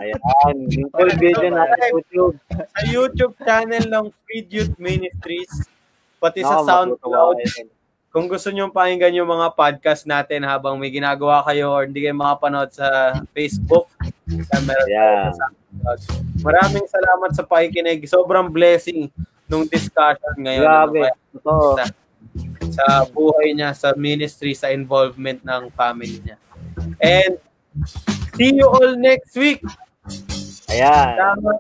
[0.03, 0.57] Ayan.
[0.91, 2.35] Full video na sa YouTube.
[2.51, 5.71] sa YouTube channel ng Free Youth Ministries,
[6.19, 7.39] pati Nako, sa SoundCloud.
[8.11, 12.19] Kung gusto nyo pakinggan yung mga podcast natin habang may ginagawa kayo or hindi kayo
[12.19, 13.87] makapanood sa Facebook,
[14.29, 15.33] sa meron Yeah.
[15.33, 15.47] sa.
[16.41, 18.05] Maraming salamat sa pakikinig.
[18.05, 19.09] Sobrang blessing
[19.49, 20.65] nung discussion ngayon.
[20.65, 21.01] Grabe.
[21.09, 21.77] Ano, Totoo.
[21.77, 21.85] sa,
[22.69, 26.37] sa buhay niya, sa ministry, sa involvement ng family niya.
[27.01, 27.41] And
[28.37, 29.65] see you all next week.
[30.69, 31.17] Ayan.
[31.17, 31.53] Tama.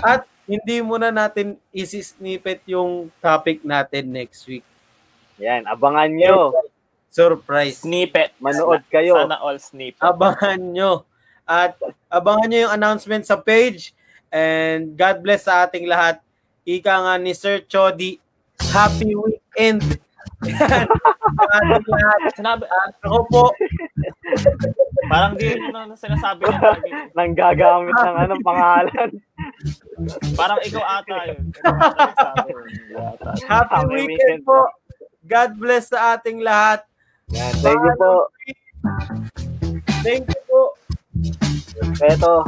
[0.00, 4.64] At hindi muna natin isi-snippet yung topic natin next week.
[5.36, 5.64] Ayan.
[5.68, 6.52] Abangan nyo.
[7.08, 7.84] Surprise.
[7.84, 8.34] Snippet.
[8.42, 9.14] Manood kayo.
[9.14, 10.02] Sana all snippet.
[10.02, 10.92] Abangan nyo.
[11.44, 11.76] At
[12.08, 13.92] abangan nyo yung announcement sa page.
[14.34, 16.18] And God bless sa ating lahat.
[16.64, 18.18] Ika nga ni Sir Chody,
[18.72, 19.84] happy weekend.
[20.44, 20.88] Yan.
[22.34, 23.44] Sinabi, At ako po,
[25.08, 26.60] parang di yun ang sinasabi niya.
[26.60, 26.90] lagi.
[27.12, 29.10] Nang gagamit ng anong pangalan.
[30.34, 31.44] Parang ikaw ata yun.
[33.44, 34.60] Happy Happy weekend weekend po.
[35.24, 36.84] God bless sa ating lahat.
[37.32, 37.54] Ayan.
[37.64, 38.12] Thank you po.
[40.04, 40.60] Thank you po.
[41.80, 42.44] Respeto.